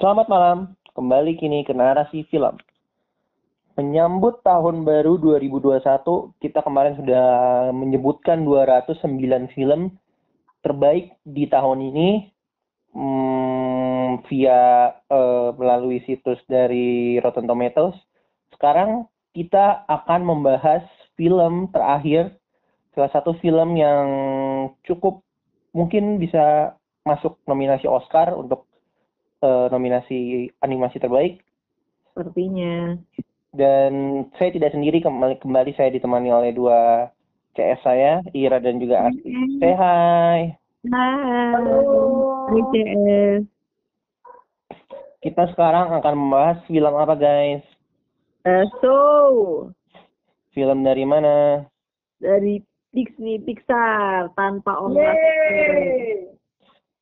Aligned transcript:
Selamat 0.00 0.24
malam, 0.24 0.58
kembali 0.96 1.36
kini 1.36 1.68
ke 1.68 1.76
narasi 1.76 2.24
film. 2.32 2.56
Menyambut 3.76 4.40
tahun 4.40 4.88
baru 4.88 5.20
2021, 5.20 6.32
kita 6.40 6.64
kemarin 6.64 6.96
sudah 6.96 7.28
menyebutkan 7.76 8.40
209 8.40 9.52
film 9.52 9.92
terbaik 10.64 11.12
di 11.28 11.44
tahun 11.44 11.92
ini 11.92 12.08
hmm, 12.96 14.24
via 14.32 14.96
uh, 15.12 15.52
melalui 15.60 16.00
situs 16.08 16.40
dari 16.48 17.20
Rotten 17.20 17.44
Tomatoes. 17.44 17.96
Sekarang 18.56 19.12
kita 19.36 19.84
akan 19.92 20.24
membahas 20.24 20.88
film 21.20 21.68
terakhir, 21.68 22.32
salah 22.96 23.12
satu 23.12 23.36
film 23.44 23.76
yang 23.76 24.08
cukup 24.88 25.20
mungkin 25.76 26.16
bisa 26.16 26.76
masuk 27.04 27.36
nominasi 27.44 27.84
Oscar 27.84 28.32
untuk 28.32 28.71
uh, 29.42 29.66
nominasi 29.68 30.48
animasi 30.62 31.02
terbaik. 31.02 31.42
Sepertinya. 32.08 32.96
Dan 33.52 34.24
saya 34.40 34.48
tidak 34.54 34.72
sendiri 34.72 35.04
kembali, 35.04 35.42
kembali 35.44 35.76
saya 35.76 35.92
ditemani 35.92 36.32
oleh 36.32 36.56
dua 36.56 37.10
CS 37.52 37.84
saya, 37.84 38.12
Ira 38.32 38.56
dan 38.62 38.80
juga 38.80 39.04
Asti. 39.10 39.28
Say 39.60 39.74
hi. 39.76 40.56
Hai. 40.88 41.52
Hai 42.48 42.62
CS. 42.72 43.44
Kita 45.22 45.46
sekarang 45.54 45.92
akan 46.00 46.14
membahas 46.16 46.58
film 46.66 46.94
apa 46.96 47.14
guys? 47.14 47.62
Uh, 48.42 48.66
so, 48.82 48.96
Film 50.50 50.82
dari 50.82 51.06
mana? 51.06 51.62
dari 52.22 52.62
Disney 52.94 53.42
Pixar 53.42 54.30
tanpa 54.38 54.78
ongkos. 54.78 55.18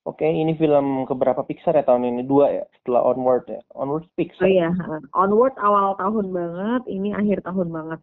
Oke, 0.09 0.25
ini 0.25 0.57
film 0.57 1.05
keberapa 1.05 1.45
Pixar 1.45 1.77
ya 1.77 1.85
tahun 1.85 2.09
ini? 2.09 2.23
Dua 2.25 2.49
ya, 2.49 2.65
setelah 2.81 3.05
Onward 3.13 3.45
ya. 3.53 3.61
Onward 3.77 4.09
Oh 4.09 4.15
Pixar. 4.17 4.49
iya, 4.49 4.73
Onward 5.13 5.53
awal 5.61 5.93
tahun 6.01 6.33
banget, 6.33 6.83
ini 6.89 7.13
akhir 7.13 7.45
tahun 7.45 7.69
banget. 7.69 8.01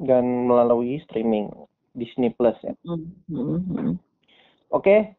Dan 0.00 0.48
melalui 0.48 0.96
streaming 1.04 1.52
Disney 1.92 2.32
Plus 2.32 2.56
ya. 2.64 2.72
Hmm, 2.88 3.12
hmm. 3.28 4.00
Oke, 4.72 5.16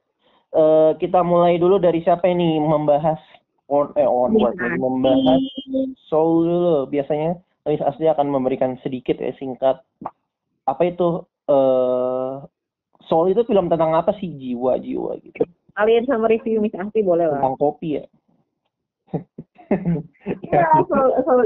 eh, 0.53 0.91
kita 0.97 1.21
mulai 1.21 1.61
dulu 1.61 1.77
dari 1.77 2.01
siapa 2.01 2.25
ini 2.25 2.57
membahas 2.57 3.21
on, 3.69 3.93
eh, 3.93 4.05
Onward, 4.05 4.57
Minati. 4.57 4.81
membahas 4.81 5.41
Soul 6.09 6.49
dulu. 6.49 6.89
Biasanya 6.89 7.37
Miss 7.69 7.85
Asli 7.85 8.09
akan 8.09 8.33
memberikan 8.33 8.81
sedikit 8.81 9.21
ya 9.21 9.29
singkat. 9.37 9.77
Apa 10.65 10.81
itu 10.89 11.21
eh 11.47 12.33
Soul 13.07 13.31
itu 13.31 13.45
film 13.47 13.71
tentang 13.71 13.95
apa 13.95 14.11
sih 14.19 14.27
jiwa-jiwa 14.27 15.21
gitu? 15.23 15.47
Kalian 15.77 16.09
sama 16.09 16.25
review 16.25 16.57
Miss 16.57 16.73
Asti 16.73 17.05
boleh 17.05 17.29
lah. 17.29 17.37
Tentang 17.37 17.59
kopi 17.61 18.01
ya. 18.01 18.05
Ya, 20.47 20.63
soal, 20.87 21.11
soal, 21.27 21.43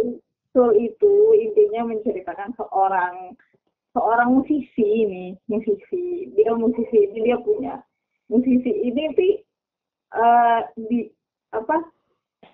soal 0.53 0.77
itu 0.77 1.13
intinya 1.41 1.89
menceritakan 1.89 2.53
seorang 2.53 3.33
seorang 3.97 4.37
musisi 4.37 5.09
nih, 5.09 5.33
musisi. 5.49 6.29
Dia 6.37 6.53
musisi 6.53 7.09
ini 7.09 7.25
dia 7.25 7.41
punya 7.41 7.81
musisi 8.31 8.71
ini 8.71 9.03
sih 9.17 9.33
eh, 10.15 10.59
di 10.87 11.09
apa 11.51 11.83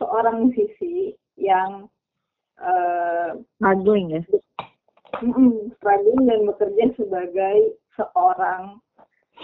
seorang 0.01 0.49
musisi 0.49 1.13
yang 1.37 1.85
eh 2.57 3.37
Struggling 3.61 4.17
ya. 4.17 4.21
mm, 5.21 5.77
struggling 5.77 6.21
dan 6.25 6.39
bekerja 6.49 6.85
sebagai 6.97 7.77
seorang 7.93 8.81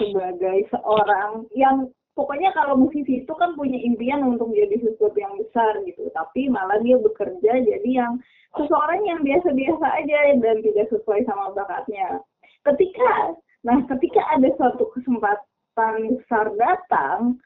sebagai 0.01 0.65
seorang 0.73 1.45
yang 1.53 1.85
pokoknya 2.13 2.53
kalau 2.53 2.77
musisi 2.77 3.25
itu 3.25 3.33
kan 3.37 3.57
punya 3.57 3.77
impian 3.81 4.21
untuk 4.25 4.53
jadi 4.53 4.77
sesuatu 4.81 5.17
yang 5.17 5.35
besar 5.37 5.81
gitu. 5.85 6.09
Tapi 6.13 6.49
malah 6.49 6.79
dia 6.81 6.97
bekerja 6.97 7.51
jadi 7.65 7.89
yang 7.89 8.21
seseorang 8.53 9.01
yang 9.05 9.19
biasa-biasa 9.25 9.85
aja 10.01 10.17
dan 10.37 10.57
tidak 10.61 10.87
sesuai 10.93 11.21
sama 11.25 11.53
bakatnya. 11.57 12.21
Ketika 12.63 13.37
nah 13.63 13.79
ketika 13.87 14.21
ada 14.35 14.49
suatu 14.59 14.91
kesempatan 14.91 16.19
besar 16.19 16.51
datang 16.59 17.39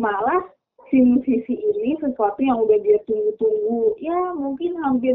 malah 0.00 0.48
si 0.88 0.98
musisi 1.04 1.54
ini 1.54 2.00
sesuatu 2.00 2.40
yang 2.40 2.58
udah 2.62 2.78
dia 2.82 2.98
tunggu-tunggu. 3.06 3.96
Ya 4.02 4.34
mungkin 4.34 4.78
hampir 4.82 5.14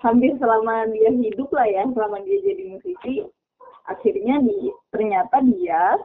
hampir 0.00 0.32
selama 0.40 0.88
dia 0.96 1.12
hidup 1.12 1.52
lah 1.52 1.68
ya 1.68 1.84
selama 1.92 2.24
dia 2.24 2.38
jadi 2.40 2.62
musisi 2.72 3.28
akhirnya 3.88 4.40
di 4.44 4.72
ternyata 4.94 5.36
dia 5.44 5.98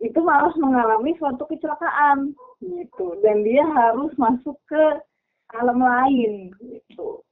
itu 0.00 0.20
malah 0.20 0.52
mengalami 0.60 1.16
suatu 1.16 1.48
kecelakaan 1.48 2.36
gitu. 2.60 3.16
Dan 3.24 3.42
dia 3.46 3.64
harus 3.64 4.12
masuk 4.20 4.56
ke 4.68 4.84
alam 5.56 5.80
lain 5.80 6.52
gitu. 6.60 7.22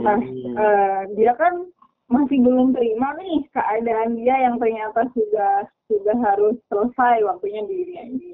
Nah 0.00 0.16
Hmm. 0.16 0.54
eh, 0.56 1.00
dia 1.18 1.34
kan 1.36 1.66
masih 2.10 2.42
belum 2.42 2.74
terima 2.74 3.14
nih 3.22 3.46
keadaan 3.54 4.18
dia 4.18 4.34
yang 4.42 4.58
ternyata 4.58 5.06
sudah 5.14 5.66
sudah 5.86 6.16
harus 6.26 6.58
selesai 6.66 7.22
waktunya 7.22 7.62
di 7.66 7.74
dunia 7.84 8.02
ini. 8.10 8.32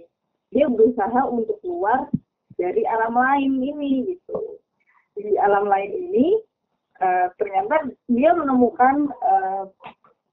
Dia 0.55 0.71
berusaha 0.73 1.21
untuk 1.29 1.61
keluar 1.61 2.09
dari 2.57 2.87
alam 2.89 3.13
lain 3.13 3.61
ini 3.61 4.17
gitu. 4.17 4.57
Di 5.17 5.37
alam 5.41 5.69
lain 5.69 5.93
ini 5.93 6.41
eh, 7.03 7.29
ternyata 7.37 7.93
dia 8.09 8.31
menemukan 8.33 9.11
eh, 9.11 9.65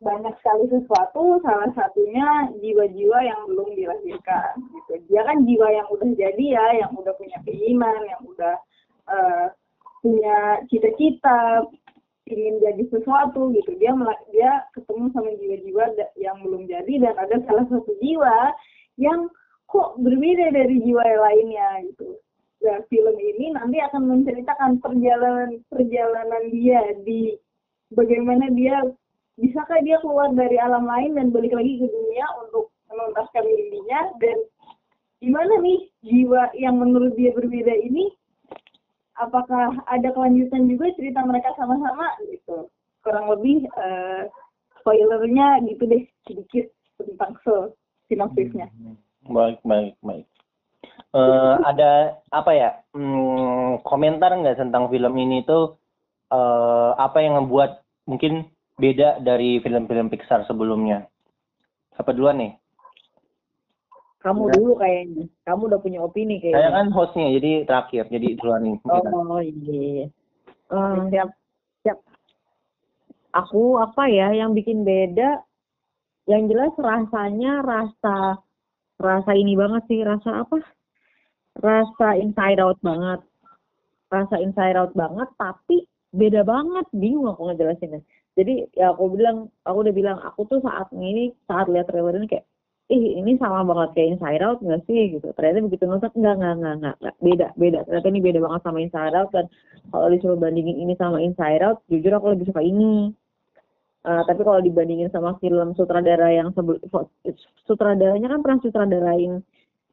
banyak 0.03 0.35
sekali 0.43 0.67
sesuatu 0.67 1.39
salah 1.41 1.71
satunya 1.73 2.51
jiwa-jiwa 2.59 3.19
yang 3.23 3.41
belum 3.47 3.73
dilahirkan 3.73 4.59
gitu. 4.59 4.93
Dia 5.09 5.21
kan 5.23 5.47
jiwa 5.47 5.67
yang 5.71 5.87
udah 5.89 6.09
jadi 6.13 6.45
ya 6.59 6.65
yang 6.85 6.91
udah 6.93 7.13
punya 7.15 7.37
keinginan 7.47 8.03
yang 8.05 8.21
udah 8.27 8.55
eh, 9.09 9.45
punya 10.03 10.37
cita-cita 10.67 11.63
ingin 12.27 12.59
jadi 12.59 12.83
sesuatu 12.91 13.55
gitu. 13.55 13.71
Dia 13.79 13.95
dia 14.35 14.67
ketemu 14.75 15.09
sama 15.15 15.31
jiwa-jiwa 15.39 15.83
yang 16.19 16.37
belum 16.43 16.67
jadi 16.67 16.93
dan 16.99 17.15
ada 17.17 17.39
salah 17.47 17.65
satu 17.71 17.91
jiwa 18.03 18.51
yang 18.99 19.31
kok 19.71 19.97
berbeda 19.97 20.53
dari 20.53 20.77
jiwa 20.83 21.01
yang 21.01 21.23
lainnya 21.23 21.69
gitu. 21.89 22.19
Nah, 22.63 22.79
film 22.87 23.15
ini 23.19 23.51
nanti 23.51 23.75
akan 23.83 24.07
menceritakan 24.07 24.79
perjalanan 24.79 25.59
perjalanan 25.67 26.43
dia 26.47 26.95
di 27.03 27.35
bagaimana 27.91 28.47
dia 28.55 28.79
bisakah 29.37 29.79
dia 29.81 29.97
keluar 30.01 30.29
dari 30.33 30.57
alam 30.61 30.85
lain 30.85 31.17
dan 31.17 31.33
balik 31.33 31.53
lagi 31.53 31.81
ke 31.81 31.87
dunia 31.89 32.25
untuk 32.45 32.69
menuntaskan 32.89 33.43
mimpinya 33.45 33.99
dan 34.21 34.37
gimana 35.17 35.53
nih 35.63 35.79
jiwa 36.05 36.53
yang 36.53 36.77
menurut 36.77 37.17
dia 37.17 37.33
berbeda 37.33 37.73
ini? 37.81 38.13
Apakah 39.17 39.77
ada 39.89 40.09
kelanjutan 40.09 40.65
juga 40.69 40.89
cerita 40.97 41.21
mereka 41.25 41.53
sama-sama? 41.57 42.17
Gitu. 42.29 42.69
Kurang 43.05 43.29
lebih 43.29 43.65
eh, 43.65 44.29
spoilernya 44.81 45.61
gitu 45.69 45.83
deh 45.85 46.03
sedikit 46.25 46.65
tentang 46.97 47.37
so 47.45 47.73
sinopsisnya. 48.09 48.69
Baik, 49.29 49.61
baik, 49.63 49.95
baik. 50.01 50.25
Eh, 51.13 51.55
ada 51.61 52.19
apa 52.33 52.51
ya? 52.53 52.69
Hmm, 52.93 53.81
komentar 53.85 54.33
nggak 54.33 54.59
tentang 54.61 54.89
film 54.89 55.13
ini 55.17 55.45
tuh? 55.45 55.77
Eh, 56.33 56.91
apa 56.97 57.21
yang 57.21 57.37
membuat 57.37 57.85
mungkin 58.09 58.49
beda 58.77 59.21
dari 59.21 59.61
film-film 59.61 60.09
Pixar 60.09 60.45
sebelumnya? 60.45 61.05
Apa 61.97 62.09
duluan 62.13 62.41
nih? 62.41 62.53
Kamu 64.23 64.47
Udah. 64.47 64.55
dulu 64.55 64.73
kayaknya. 64.79 65.25
Kamu 65.43 65.61
udah 65.67 65.79
punya 65.83 65.99
opini 65.99 66.39
Saya 66.39 66.71
kayaknya. 66.71 66.71
kan 66.79 66.87
hostnya, 66.95 67.27
jadi 67.35 67.51
terakhir, 67.67 68.03
jadi 68.07 68.27
duluan 68.39 68.61
nih. 68.63 68.75
kita. 68.79 69.09
Oh 69.11 69.41
iya. 69.43 70.05
Eh, 70.73 70.95
siap 71.11 71.29
siap. 71.83 71.97
Aku 73.35 73.77
apa 73.83 74.07
ya 74.07 74.31
yang 74.31 74.55
bikin 74.55 74.87
beda? 74.87 75.43
Yang 76.23 76.55
jelas 76.55 76.73
rasanya 76.79 77.59
rasa 77.67 78.39
rasa 78.95 79.31
ini 79.35 79.59
banget 79.59 79.83
sih, 79.91 79.99
rasa 80.07 80.47
apa? 80.47 80.63
Rasa 81.59 82.15
inside 82.15 82.63
out 82.63 82.79
banget. 82.79 83.19
Rasa 84.07 84.39
inside 84.39 84.79
out 84.79 84.95
banget, 84.95 85.27
tapi 85.35 85.83
beda 86.15 86.47
banget. 86.47 86.87
Bingung 86.95 87.27
aku 87.27 87.51
ngejelasinnya. 87.51 87.99
Jadi 88.33 88.53
ya 88.73 88.93
aku 88.93 89.13
bilang, 89.13 89.49
aku 89.61 89.77
udah 89.85 89.93
bilang, 89.93 90.17
aku 90.21 90.49
tuh 90.49 90.59
saat 90.65 90.89
ini, 90.95 91.33
saat 91.45 91.69
lihat 91.69 91.85
trailer 91.89 92.17
ini 92.17 92.25
kayak, 92.25 92.45
ih 92.89 93.21
ini 93.21 93.37
sama 93.37 93.61
banget 93.63 93.89
kayak 93.95 94.09
Inside 94.17 94.43
Out 94.43 94.59
nggak 94.65 94.81
sih 94.89 95.17
gitu. 95.17 95.27
Ternyata 95.37 95.59
begitu 95.65 95.83
nonton, 95.85 96.11
enggak, 96.17 96.35
enggak, 96.41 96.53
enggak, 96.57 96.75
enggak. 96.81 97.15
beda, 97.21 97.47
beda. 97.57 97.79
Ternyata 97.85 98.07
ini 98.09 98.21
beda 98.25 98.39
banget 98.41 98.61
sama 98.65 98.77
Inside 98.81 99.15
Out 99.15 99.29
dan 99.31 99.45
kalau 99.93 100.07
disuruh 100.09 100.37
bandingin 100.41 100.77
ini 100.81 100.93
sama 100.97 101.17
Inside 101.21 101.61
Out, 101.61 101.77
jujur 101.89 102.13
aku 102.17 102.27
lebih 102.33 102.49
suka 102.49 102.61
ini. 102.65 103.13
Eh, 104.03 104.23
tapi 104.27 104.41
kalau 104.43 104.59
dibandingin 104.59 105.07
sama 105.15 105.39
film 105.39 105.71
sutradara 105.79 106.27
yang 106.27 106.51
sebelum 106.51 106.83
sutradaranya 107.63 108.27
kan 108.35 108.43
pernah 108.43 108.59
sutradarain 108.59 109.39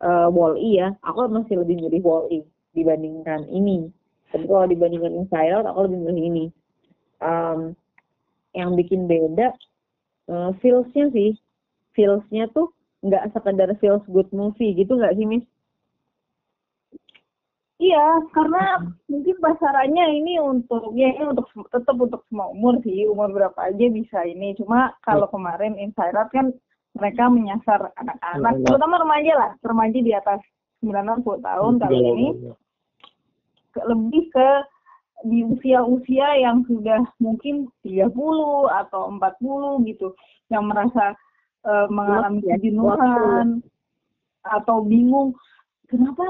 uh, 0.02 0.26
Wall-E 0.26 0.82
ya, 0.82 0.98
aku 1.06 1.30
masih 1.30 1.62
lebih 1.62 1.78
milih 1.78 2.02
Wall-E 2.02 2.42
dibandingkan 2.74 3.46
ini. 3.54 3.86
Tapi 4.34 4.50
kalau 4.50 4.66
dibandingkan 4.66 5.14
Inside 5.14 5.54
Out, 5.54 5.66
aku 5.70 5.86
lebih 5.86 5.98
milih 6.10 6.24
ini. 6.26 6.44
Um, 7.22 7.78
yang 8.56 8.74
bikin 8.74 9.06
beda 9.06 9.54
uh, 10.30 10.50
feels-nya 10.62 11.10
sih, 11.14 11.30
feels-nya 11.94 12.50
tuh 12.50 12.70
nggak 13.00 13.32
sekedar 13.32 13.70
feels 13.80 14.04
good 14.12 14.28
movie 14.30 14.76
gitu 14.76 14.96
nggak 14.96 15.16
sih 15.16 15.26
Miss? 15.26 15.46
Iya, 17.80 18.28
karena 18.36 18.92
mungkin 19.08 19.40
pasarannya 19.40 20.04
ini 20.20 20.36
untuk 20.36 20.92
ya 20.92 21.16
ini 21.16 21.32
untuk 21.32 21.48
tetap 21.72 21.96
untuk 21.96 22.20
semua 22.28 22.52
umur 22.52 22.76
sih, 22.84 23.08
umur 23.08 23.32
berapa 23.32 23.72
aja 23.72 23.86
bisa 23.88 24.20
ini. 24.28 24.52
Cuma 24.60 24.92
kalau 25.00 25.24
kemarin 25.32 25.80
Inside 25.80 26.12
Out 26.12 26.28
kan 26.28 26.52
mereka 26.92 27.32
menyasar 27.32 27.88
anak-anak, 27.96 28.52
Anak. 28.60 28.64
terutama 28.68 29.00
remaja 29.00 29.32
lah, 29.32 29.50
remaja 29.64 29.96
di 29.96 30.12
atas 30.12 30.44
9 30.84 31.24
10 31.24 31.40
tahun 31.40 31.72
kali 31.80 31.98
ini 32.04 32.26
lebih 33.80 34.24
ke 34.28 34.48
di 35.24 35.44
usia-usia 35.44 36.40
yang 36.40 36.64
sudah 36.64 37.04
mungkin 37.20 37.68
30 37.84 38.08
atau 38.68 39.02
40 39.12 39.88
gitu, 39.90 40.14
yang 40.48 40.66
merasa 40.66 41.12
eh, 41.66 41.86
mengalami 41.92 42.40
ya, 42.44 42.56
kejenuhan 42.56 43.60
atau 44.40 44.80
bingung 44.84 45.36
kenapa 45.90 46.24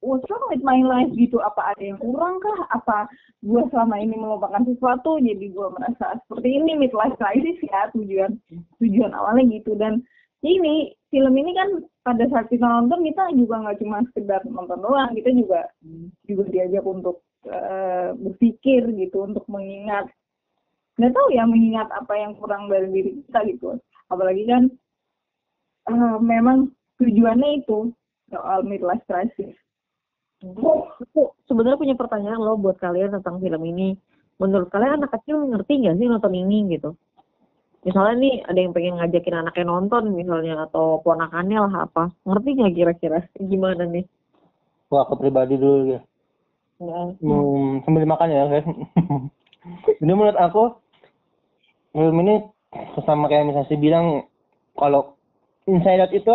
what's 0.00 0.24
wrong 0.26 0.48
with 0.48 0.64
my 0.64 0.80
life? 0.80 1.12
gitu. 1.14 1.38
Apa 1.44 1.76
ada 1.76 1.82
yang 1.84 2.00
kurang 2.00 2.40
kah? 2.40 2.60
Apa 2.72 3.06
gue 3.44 3.62
selama 3.68 4.00
ini 4.00 4.16
melupakan 4.16 4.64
sesuatu 4.64 5.20
jadi 5.20 5.52
gue 5.52 5.68
merasa 5.76 6.16
seperti 6.24 6.48
ini 6.56 6.80
midlife 6.80 7.14
crisis 7.20 7.60
ya 7.60 7.92
tujuan 7.92 8.40
tujuan 8.80 9.12
awalnya 9.12 9.44
gitu. 9.52 9.76
Dan 9.76 10.00
ini 10.42 10.96
film 11.12 11.34
ini 11.36 11.52
kan 11.54 11.68
pada 12.02 12.24
saat 12.32 12.50
kita 12.50 12.64
nonton 12.64 13.04
kita 13.06 13.30
juga 13.36 13.62
nggak 13.62 13.78
cuma 13.78 14.02
sekedar 14.10 14.42
nonton 14.48 14.80
doang 14.82 15.14
kita 15.14 15.30
juga 15.30 15.70
juga 16.26 16.44
diajak 16.50 16.82
untuk 16.82 17.22
eh, 17.48 18.10
berpikir 18.14 18.90
gitu 18.98 19.26
untuk 19.26 19.44
mengingat 19.48 20.10
nggak 21.00 21.12
tahu 21.16 21.28
ya 21.32 21.48
mengingat 21.48 21.88
apa 21.90 22.14
yang 22.14 22.36
kurang 22.36 22.68
dari 22.68 22.88
diri 22.92 23.10
kita 23.24 23.38
gitu 23.48 23.78
apalagi 24.12 24.44
kan 24.44 24.62
eh, 25.88 26.18
memang 26.20 26.70
tujuannya 27.00 27.64
itu 27.64 27.90
soal 28.30 28.62
midlife 28.62 29.02
crisis 29.08 29.56
Aku 30.42 31.38
sebenarnya 31.46 31.78
punya 31.78 31.94
pertanyaan 31.94 32.42
loh 32.42 32.58
buat 32.58 32.74
kalian 32.82 33.14
tentang 33.14 33.38
film 33.38 33.62
ini. 33.62 33.94
Menurut 34.42 34.74
kalian 34.74 34.98
anak 34.98 35.14
kecil 35.14 35.38
ngerti 35.46 35.86
nggak 35.86 36.02
sih 36.02 36.10
nonton 36.10 36.34
ini 36.34 36.74
gitu? 36.74 36.98
Misalnya 37.86 38.14
nih 38.18 38.34
ada 38.46 38.58
yang 38.58 38.74
pengen 38.74 38.94
ngajakin 38.98 39.36
anaknya 39.42 39.64
nonton 39.66 40.02
misalnya 40.14 40.66
atau 40.66 40.98
ponakannya 41.06 41.58
lah 41.62 41.86
apa. 41.86 42.10
Ngerti 42.26 42.48
nggak 42.58 42.74
kira-kira 42.74 43.18
gimana 43.38 43.86
nih? 43.86 44.02
Wah, 44.90 45.06
aku 45.06 45.14
pribadi 45.22 45.54
dulu 45.54 45.94
ya. 45.94 46.00
Hmm, 46.82 47.82
sambil 47.86 48.04
makan 48.06 48.28
ya 48.32 48.42
guys. 48.50 48.66
Jadi 50.02 50.12
menurut 50.12 50.38
aku 50.38 50.74
film 51.94 52.18
ini 52.26 52.42
sama 53.06 53.30
kayak 53.30 53.46
misalnya 53.46 53.70
sih 53.70 53.78
bilang 53.78 54.26
kalau 54.74 55.14
Inside 55.70 56.08
Out 56.08 56.12
itu 56.16 56.34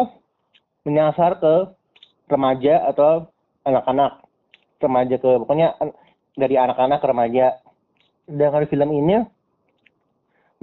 menyasar 0.88 1.42
ke 1.44 1.54
remaja 2.32 2.88
atau 2.88 3.28
anak-anak 3.68 4.24
remaja 4.80 5.16
ke 5.20 5.30
pokoknya 5.44 5.76
dari 6.40 6.56
anak-anak 6.56 7.04
ke 7.04 7.08
remaja. 7.12 7.46
Sedangkan 8.28 8.70
film 8.72 8.90
ini 8.96 9.16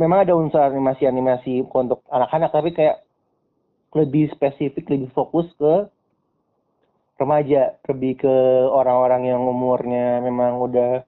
memang 0.01 0.25
ada 0.25 0.33
unsur 0.33 0.65
animasi-animasi 0.65 1.69
untuk 1.69 2.01
anak-anak 2.09 2.51
tapi 2.51 2.73
kayak 2.73 3.05
lebih 3.95 4.33
spesifik, 4.33 4.89
lebih 4.91 5.13
fokus 5.13 5.47
ke 5.61 5.87
remaja, 7.15 7.79
lebih 7.87 8.27
ke 8.27 8.37
orang-orang 8.71 9.31
yang 9.31 9.43
umurnya 9.47 10.21
memang 10.23 10.59
udah 10.59 11.03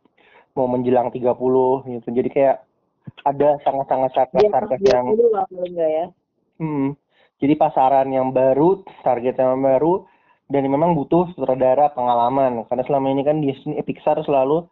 mau 0.56 0.66
menjelang 0.70 1.12
30 1.12 1.84
gitu. 1.84 2.08
Jadi 2.10 2.28
kayak 2.32 2.56
ada 3.22 3.58
sangat-sangat 3.62 4.10
Dia 4.34 4.50
sarkas 4.50 4.80
yang 4.82 5.06
ya? 5.76 6.06
Hmm. 6.58 6.96
Jadi 7.36 7.54
pasaran 7.54 8.08
yang 8.08 8.32
baru, 8.32 8.80
target 9.04 9.36
yang 9.36 9.60
baru, 9.60 10.08
dan 10.48 10.64
memang 10.64 10.96
butuh 10.96 11.28
sutradara 11.36 11.92
pengalaman. 11.92 12.64
Karena 12.70 12.82
selama 12.88 13.12
ini 13.12 13.22
kan 13.26 13.44
Disney, 13.44 13.76
eh, 13.76 13.84
Pixar 13.84 14.16
selalu 14.24 14.64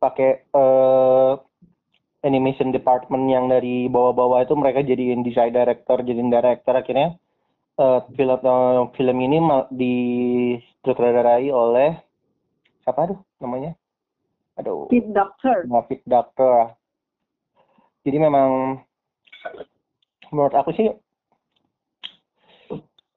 pakai 0.00 0.48
eh, 0.48 1.32
animation 2.24 2.72
department 2.72 3.28
yang 3.28 3.52
dari 3.52 3.86
bawah-bawah 3.92 4.42
itu 4.48 4.54
mereka 4.56 4.80
jadiin 4.80 5.20
design 5.20 5.52
director, 5.52 6.00
jadiin 6.00 6.32
director. 6.32 6.72
Akhirnya 6.72 7.20
eh, 7.76 8.00
film 8.16 8.40
eh, 8.40 8.82
film 8.96 9.16
ini 9.20 9.36
ma- 9.42 9.68
disutradarai 10.86 11.50
oleh 11.50 11.98
siapa 12.86 13.10
aduh 13.10 13.18
namanya? 13.42 13.74
Aduh. 14.54 14.86
Pit 14.86 15.10
Doctor 15.10 15.66
David 15.66 16.00
Doctor. 16.06 16.78
Jadi 18.06 18.16
memang 18.22 18.78
menurut 20.30 20.54
aku 20.54 20.70
sih 20.70 20.94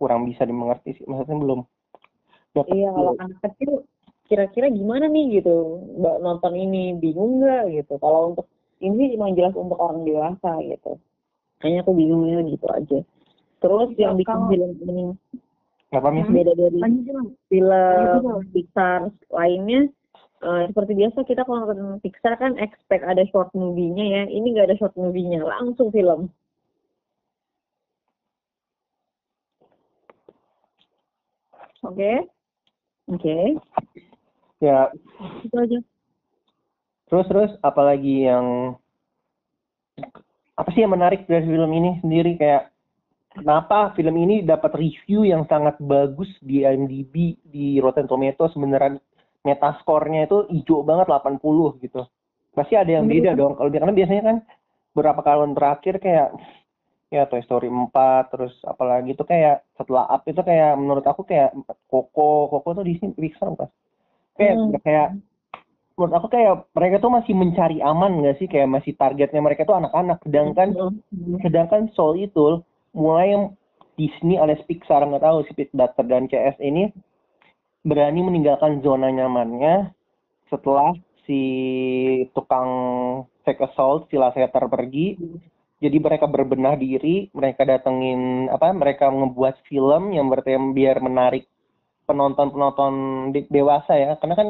kurang 0.01 0.25
bisa 0.25 0.49
dimengerti 0.49 0.97
sih. 0.97 1.05
Maksudnya 1.05 1.37
belum. 1.37 1.61
dapat 2.49 2.73
Iya, 2.73 2.89
kalau 2.89 3.13
anak 3.21 3.37
kecil 3.45 3.85
kira-kira 4.25 4.73
gimana 4.73 5.05
nih 5.05 5.37
gitu 5.37 5.53
mbak 5.95 6.17
nonton 6.21 6.53
ini 6.53 6.97
bingung 6.97 7.37
nggak 7.37 7.69
gitu 7.71 7.97
kalau 7.97 8.33
untuk 8.33 8.49
ini 8.77 9.13
emang 9.13 9.33
jelas 9.33 9.53
untuk 9.53 9.77
orang 9.77 10.01
dewasa 10.01 10.57
gitu 10.61 10.97
kayaknya 11.57 11.81
aku 11.81 11.93
bingungnya 11.93 12.41
gitu 12.45 12.65
aja 12.69 12.99
terus 13.57 13.89
Ya, 13.97 14.09
yang 14.09 14.17
bikin 14.17 14.29
kalau- 14.29 14.49
film 14.49 14.71
ini 14.81 15.03
Apa 15.89 16.13
Miss? 16.13 16.29
beda 16.29 16.53
dari 16.53 16.77
film 16.77 17.33
Lanjut, 17.81 18.45
Pixar 18.53 19.09
lainnya? 19.33 19.89
Eh, 20.39 20.63
seperti 20.71 20.95
biasa 20.95 21.27
kita 21.27 21.43
kalau 21.43 21.67
nonton 21.67 21.99
Pixar 21.99 22.39
kan 22.39 22.55
expect 22.61 23.03
ada 23.03 23.25
short 23.27 23.51
movie-nya 23.57 24.05
ya. 24.05 24.23
Ini 24.29 24.47
nggak 24.55 24.67
ada 24.71 24.77
short 24.79 24.95
movie-nya 24.95 25.43
langsung 25.43 25.91
film. 25.91 26.29
Oke? 31.83 32.27
Oke. 33.09 33.37
Ya, 34.59 34.91
itu 35.41 35.55
aja. 35.55 35.79
Terus 37.09 37.25
terus 37.25 37.51
apalagi 37.65 38.29
yang 38.29 38.77
apa 40.53 40.69
sih 40.75 40.83
yang 40.83 40.93
menarik 40.93 41.25
dari 41.25 41.47
film 41.47 41.71
ini 41.73 41.97
sendiri? 42.03 42.37
Kayak 42.37 42.69
kenapa 43.39 43.95
film 43.95 44.15
ini 44.19 44.43
dapat 44.43 44.75
review 44.75 45.23
yang 45.23 45.47
sangat 45.47 45.79
bagus 45.79 46.29
di 46.43 46.67
IMDb 46.67 47.39
di 47.47 47.79
Rotten 47.79 48.05
Tomatoes 48.05 48.53
beneran 48.59 48.99
metascore-nya 49.41 50.27
itu 50.27 50.45
hijau 50.51 50.83
banget 50.83 51.07
80 51.07 51.79
gitu. 51.79 52.03
Pasti 52.51 52.75
ada 52.75 52.91
yang 52.91 53.07
beda 53.07 53.33
dong. 53.39 53.55
Kalau 53.55 53.71
karena 53.71 53.95
biasanya 53.95 54.23
kan 54.23 54.37
beberapa 54.91 55.21
tahun 55.23 55.55
terakhir 55.55 55.95
kayak 56.03 56.27
ya 57.09 57.25
Toy 57.25 57.41
Story 57.41 57.71
4 57.71 58.29
terus 58.29 58.53
apalagi 58.67 59.17
itu 59.17 59.23
kayak 59.25 59.65
setelah 59.79 60.05
Up 60.11 60.27
itu 60.29 60.43
kayak 60.45 60.77
menurut 60.77 61.05
aku 61.07 61.25
kayak 61.25 61.55
Coco, 61.89 62.51
Coco 62.53 62.69
tuh 62.77 62.85
Disney 62.85 63.15
Pixar 63.17 63.49
bukan? 63.49 63.69
Kayak 64.37 64.55
Hmm. 64.59 64.77
kayak 64.85 65.07
menurut 65.97 66.15
aku 66.15 66.27
kayak 66.31 66.53
mereka 66.71 66.95
tuh 67.03 67.11
masih 67.11 67.33
mencari 67.35 67.83
aman 67.83 68.23
nggak 68.23 68.37
sih 68.39 68.47
kayak 68.47 68.71
masih 68.71 68.95
targetnya 68.95 69.41
mereka 69.43 69.67
tuh 69.67 69.75
anak-anak 69.75 70.21
sedangkan 70.23 70.69
Hmm. 70.75 71.39
sedangkan 71.43 71.91
Soul 71.97 72.23
itu 72.23 72.61
mulai 72.99 73.31
Disney 73.95 74.35
alias 74.35 74.59
Pixar 74.67 75.07
nggak 75.07 75.23
tahu 75.23 75.47
si 75.47 75.55
Doctor 75.71 76.03
dan 76.03 76.27
CS 76.27 76.59
ini 76.59 76.91
berani 77.87 78.19
meninggalkan 78.19 78.83
zona 78.83 79.07
nyamannya 79.07 79.95
setelah 80.51 80.91
si 81.23 81.41
tukang 82.35 82.69
sex 83.47 83.55
assault 83.59 84.11
si 84.11 84.19
Lasseter 84.19 84.67
pergi. 84.67 85.15
Jadi 85.79 85.95
mereka 85.95 86.27
berbenah 86.27 86.75
diri 86.75 87.31
mereka 87.31 87.63
datengin 87.63 88.51
apa 88.51 88.75
mereka 88.75 89.07
ngebuat 89.07 89.63
film 89.63 90.11
yang 90.11 90.27
bertema 90.27 90.75
biar 90.75 90.99
menarik 90.99 91.47
penonton-penonton 92.03 92.93
de- 93.31 93.47
dewasa 93.47 93.95
ya. 93.95 94.19
Karena 94.19 94.35
kan 94.35 94.49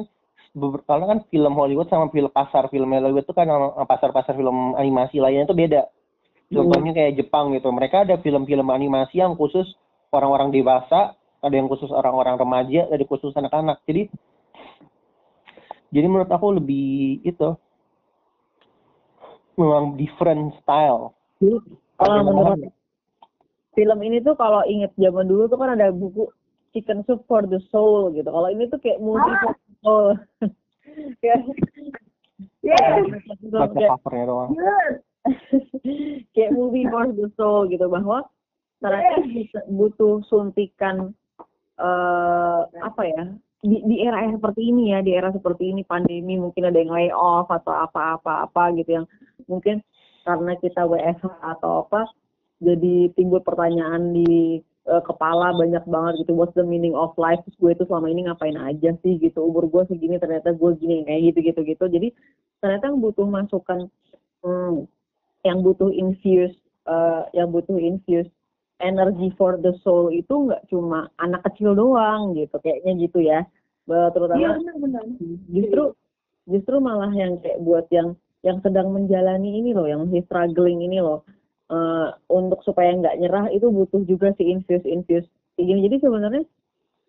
karena 0.89 1.05
kan 1.05 1.19
film 1.29 1.53
Hollywood 1.53 1.85
sama 1.93 2.09
film 2.09 2.33
pasar 2.33 2.65
film 2.73 2.89
Hollywood 2.89 3.29
itu 3.29 3.35
kan 3.37 3.45
pasar-pasar 3.85 4.33
film 4.33 4.73
animasi 4.73 5.21
lainnya 5.21 5.45
itu 5.45 5.53
beda 5.53 5.85
contohnya 6.49 6.91
kayak 6.97 7.15
Jepang 7.17 7.53
gitu. 7.53 7.69
Mereka 7.69 8.09
ada 8.09 8.17
film-film 8.19 8.67
animasi 8.73 9.21
yang 9.21 9.37
khusus 9.37 9.65
orang-orang 10.09 10.49
dewasa 10.49 11.13
ada 11.39 11.55
yang 11.55 11.71
khusus 11.71 11.87
orang-orang 11.93 12.35
remaja 12.35 12.89
ada 12.89 12.99
yang 12.99 13.09
khusus 13.09 13.31
anak-anak. 13.37 13.79
Jadi 13.87 14.11
jadi 15.89 16.05
menurut 16.05 16.29
aku 16.29 16.57
lebih 16.59 17.23
itu 17.25 17.49
memang 19.57 19.95
different 19.95 20.53
style. 20.61 21.15
Kalau 21.99 22.21
menurut 22.23 22.69
film 23.73 23.99
ini 24.03 24.19
tuh 24.19 24.35
kalau 24.35 24.63
inget 24.67 24.91
zaman 24.99 25.25
dulu 25.25 25.47
tuh 25.47 25.57
kan 25.57 25.75
ada 25.75 25.91
buku 25.93 26.27
Chicken 26.69 27.01
Soup 27.09 27.25
for 27.25 27.41
the 27.49 27.57
Soul 27.73 28.13
gitu. 28.13 28.29
Kalau 28.29 28.49
ini 28.51 28.69
tuh 28.69 28.77
kayak 28.77 29.01
movie 29.01 29.33
for 29.41 29.53
the 29.57 29.73
soul. 29.81 30.07
kayak 31.23 31.39
yes. 32.61 33.03
baca 33.49 33.97
covernya 33.97 34.25
doang. 34.29 34.49
Good 34.53 35.08
kayak 36.33 36.51
movie 36.53 36.87
for 36.89 37.07
the 37.13 37.27
soul 37.37 37.65
gitu 37.69 37.85
bahwa 37.89 38.25
ternyata 38.79 39.21
butuh 39.67 40.23
suntikan 40.27 41.11
eh 41.79 42.61
apa 42.83 43.01
ya 43.07 43.23
di, 43.63 43.83
di 43.87 43.95
era 44.03 44.27
seperti 44.31 44.71
ini 44.71 44.95
ya 44.95 44.99
di 44.99 45.11
era 45.15 45.31
seperti 45.31 45.71
ini 45.71 45.83
pandemi 45.87 46.35
mungkin 46.39 46.67
ada 46.67 46.79
yang 46.79 46.91
lay 46.91 47.11
off 47.11 47.47
atau 47.51 47.71
apa-apa 47.71 48.47
apa 48.47 48.63
gitu 48.75 49.03
yang 49.03 49.05
mungkin 49.47 49.83
karena 50.27 50.55
kita 50.59 50.83
WFH 50.83 51.39
atau 51.39 51.87
apa 51.87 52.07
jadi 52.59 53.11
timbul 53.15 53.39
pertanyaan 53.39 54.11
di 54.11 54.59
uh, 54.91 55.03
kepala 55.05 55.55
banyak 55.55 55.83
banget 55.87 56.13
gitu 56.25 56.35
what's 56.35 56.55
the 56.59 56.65
meaning 56.65 56.91
of 56.91 57.15
life? 57.15 57.39
Terus 57.47 57.57
gue 57.61 57.71
itu 57.79 57.83
selama 57.87 58.11
ini 58.11 58.27
ngapain 58.27 58.57
aja 58.59 58.91
sih? 58.99 59.15
gitu 59.21 59.39
umur 59.39 59.69
gue 59.71 59.87
segini 59.87 60.19
ternyata 60.19 60.51
gue 60.51 60.71
gini 60.75 61.07
kayak 61.07 61.21
gitu 61.31 61.39
gitu 61.53 61.59
gitu. 61.63 61.85
Jadi 61.87 62.07
ternyata 62.59 62.91
butuh 62.91 63.27
masukan 63.27 63.87
hmm, 64.43 64.89
yang 65.47 65.63
butuh 65.63 65.89
infuse 65.91 66.55
uh, 66.87 67.27
yang 67.31 67.51
butuh 67.53 67.79
infuse 67.79 68.27
energy 68.79 69.31
for 69.35 69.59
the 69.59 69.75
soul 69.83 70.07
itu 70.11 70.31
nggak 70.31 70.63
cuma 70.71 71.11
anak 71.19 71.43
kecil 71.51 71.75
doang 71.75 72.35
gitu 72.35 72.55
kayaknya 72.63 72.93
gitu 72.99 73.19
ya. 73.23 73.43
Terutama 73.89 74.37
iya, 74.37 74.53
benar, 74.53 74.75
benar. 74.77 75.03
justru 75.49 75.83
justru 76.45 76.75
malah 76.77 77.09
yang 77.11 77.41
kayak 77.41 77.59
buat 77.65 77.89
yang 77.89 78.13
yang 78.45 78.61
sedang 78.63 78.93
menjalani 78.93 79.59
ini 79.59 79.73
loh 79.73 79.89
yang 79.89 80.07
masih 80.07 80.23
struggling 80.29 80.79
ini 80.85 81.01
loh. 81.01 81.25
Uh, 81.69 82.09
untuk 82.33 82.65
supaya 82.65 82.89
nggak 82.97 83.21
nyerah 83.21 83.45
itu 83.53 83.69
butuh 83.69 84.01
juga 84.09 84.33
si 84.41 84.49
infuse 84.49 84.81
infuse 84.89 85.29
jadi 85.59 85.95
sebenarnya 85.99 86.43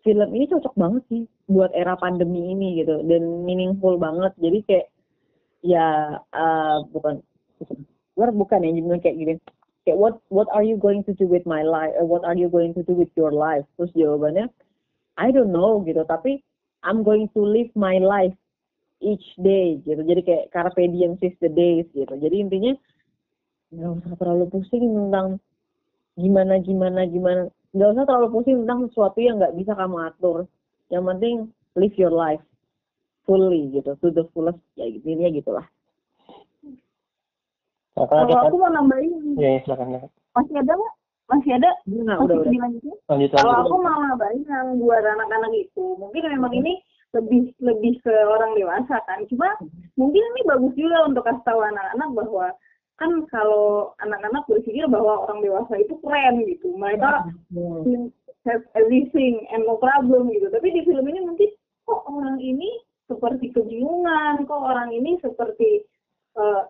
film 0.03 0.29
ini 0.35 0.45
cocok 0.49 0.75
banget 0.75 1.03
sih 1.07 1.23
buat 1.47 1.71
era 1.71 1.95
pandemi 1.95 2.51
ini 2.51 2.83
gitu 2.83 3.05
dan 3.05 3.45
meaningful 3.47 3.95
banget. 3.95 4.33
Jadi 4.41 4.59
kayak 4.67 4.87
ya 5.61 6.19
uh, 6.33 6.77
bukan 6.89 7.21
bukan 8.21 8.37
bukan 8.37 8.61
ya 8.61 8.69
jadi 8.77 9.01
kayak 9.01 9.17
gini. 9.17 9.33
Kayak 9.81 9.97
what 9.97 10.15
what 10.29 10.45
are 10.53 10.61
you 10.61 10.77
going 10.77 11.01
to 11.09 11.13
do 11.17 11.25
with 11.25 11.41
my 11.49 11.65
life? 11.65 11.89
Uh, 11.97 12.05
what 12.05 12.21
are 12.21 12.37
you 12.37 12.45
going 12.45 12.77
to 12.77 12.85
do 12.85 12.93
with 12.93 13.09
your 13.17 13.33
life? 13.33 13.65
Terus 13.81 13.89
jawabannya 13.97 14.45
I 15.17 15.33
don't 15.33 15.49
know 15.49 15.81
gitu. 15.81 16.05
Tapi 16.05 16.45
I'm 16.85 17.01
going 17.01 17.33
to 17.33 17.41
live 17.41 17.73
my 17.73 17.97
life 17.97 18.37
each 19.01 19.25
day 19.41 19.81
gitu. 19.81 20.05
Jadi 20.05 20.21
kayak 20.21 20.45
carpe 20.53 20.85
diem 20.85 21.17
seize 21.17 21.33
the 21.41 21.49
days 21.49 21.89
gitu. 21.97 22.13
Jadi 22.13 22.45
intinya 22.45 22.73
nggak 23.73 24.05
usah 24.05 24.13
terlalu 24.21 24.45
pusing 24.53 24.85
tentang 24.85 25.41
gimana 26.13 26.61
gimana 26.61 27.01
gimana. 27.09 27.41
Nggak 27.73 27.89
usah 27.97 28.03
terlalu 28.05 28.27
pusing 28.37 28.57
tentang 28.61 28.85
sesuatu 28.85 29.17
yang 29.17 29.41
nggak 29.41 29.57
bisa 29.57 29.73
kamu 29.73 29.97
atur. 30.13 30.45
Yang 30.93 31.03
penting 31.09 31.35
live 31.73 31.95
your 31.97 32.13
life 32.13 32.43
fully 33.25 33.73
gitu. 33.73 33.97
To 33.97 34.13
the 34.13 34.29
fullest 34.29 34.61
ya 34.77 34.85
gitu 34.85 35.09
ya 35.09 35.33
gitulah 35.33 35.65
nah, 37.95 38.05
kalau 38.07 38.39
aku 38.47 38.55
mau 38.59 38.71
nambahin. 38.71 39.35
Ya, 39.35 39.57
ya 39.57 39.59
silakan 39.67 39.99
masih 40.31 40.55
ada 40.63 40.73
nggak? 40.75 40.93
Masih 41.31 41.51
ada? 41.55 41.71
Nah, 41.87 42.17
udah 42.19 42.35
udah. 42.43 42.51
dilanjutin? 42.51 42.95
Kalau 43.35 43.53
aku 43.63 43.75
mau 43.79 43.99
nambahin 44.03 44.43
yang 44.47 44.67
buat 44.79 45.03
anak-anak 45.03 45.51
itu 45.55 45.85
mungkin 45.99 46.23
memang 46.27 46.53
ini 46.55 46.73
lebih 47.11 47.51
lebih 47.59 47.99
ke 48.03 48.13
orang 48.27 48.55
dewasa 48.55 48.99
kan. 49.03 49.19
Cuma 49.27 49.47
mungkin 49.99 50.23
ini 50.23 50.41
bagus 50.47 50.73
juga 50.79 51.07
untuk 51.07 51.27
kasih 51.27 51.43
tahu 51.43 51.59
anak-anak 51.59 52.09
bahwa 52.15 52.45
kan 52.95 53.11
kalau 53.33 53.91
anak-anak 53.99 54.43
berpikir 54.47 54.85
bahwa 54.87 55.27
orang 55.27 55.43
dewasa 55.43 55.73
itu 55.79 55.95
keren 55.99 56.47
gitu. 56.47 56.71
Mereka 56.75 57.27
hmm. 57.51 58.11
have 58.47 58.63
everything 58.79 59.43
and 59.51 59.67
no 59.67 59.75
problem 59.79 60.31
gitu. 60.31 60.47
Tapi 60.47 60.67
di 60.71 60.81
film 60.87 61.03
ini 61.11 61.19
mungkin 61.23 61.49
kok 61.83 62.07
orang 62.07 62.39
ini 62.39 62.69
seperti 63.11 63.51
kebingungan 63.51 64.47
kok 64.47 64.61
orang 64.63 64.95
ini 64.95 65.19
seperti 65.19 65.83
uh, 66.39 66.63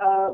uh, 0.00 0.32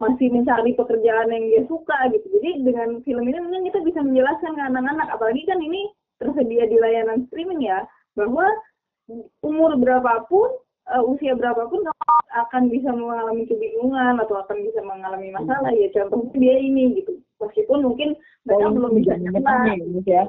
masih 0.00 0.32
mencari 0.32 0.72
pekerjaan 0.72 1.28
yang 1.28 1.44
dia 1.44 1.62
suka 1.68 2.08
gitu. 2.08 2.26
Jadi 2.40 2.64
dengan 2.64 3.04
film 3.04 3.24
ini 3.28 3.38
mungkin 3.38 3.68
kita 3.68 3.80
bisa 3.84 4.00
menjelaskan 4.00 4.56
ke 4.56 4.62
anak-anak. 4.64 5.08
Apalagi 5.12 5.44
kan 5.44 5.60
ini 5.60 5.92
tersedia 6.16 6.64
di 6.68 6.76
layanan 6.80 7.28
streaming 7.28 7.60
ya 7.60 7.84
bahwa 8.16 8.48
umur 9.44 9.76
berapapun 9.76 10.48
uh, 10.88 11.04
usia 11.04 11.36
berapapun 11.36 11.84
kamu 11.84 12.16
akan 12.30 12.62
bisa 12.72 12.90
mengalami 12.96 13.44
kebingungan 13.44 14.16
atau 14.24 14.40
akan 14.40 14.56
bisa 14.64 14.80
mengalami 14.80 15.28
masalah. 15.36 15.70
Ya 15.76 15.92
contohnya 15.92 16.32
dia 16.32 16.56
ini 16.56 17.04
gitu. 17.04 17.20
Meskipun 17.40 17.84
mungkin 17.84 18.16
mereka 18.48 18.66
oh, 18.68 18.72
belum 18.72 18.92
bisa 18.96 19.12
gitu 19.20 20.00
ya. 20.08 20.24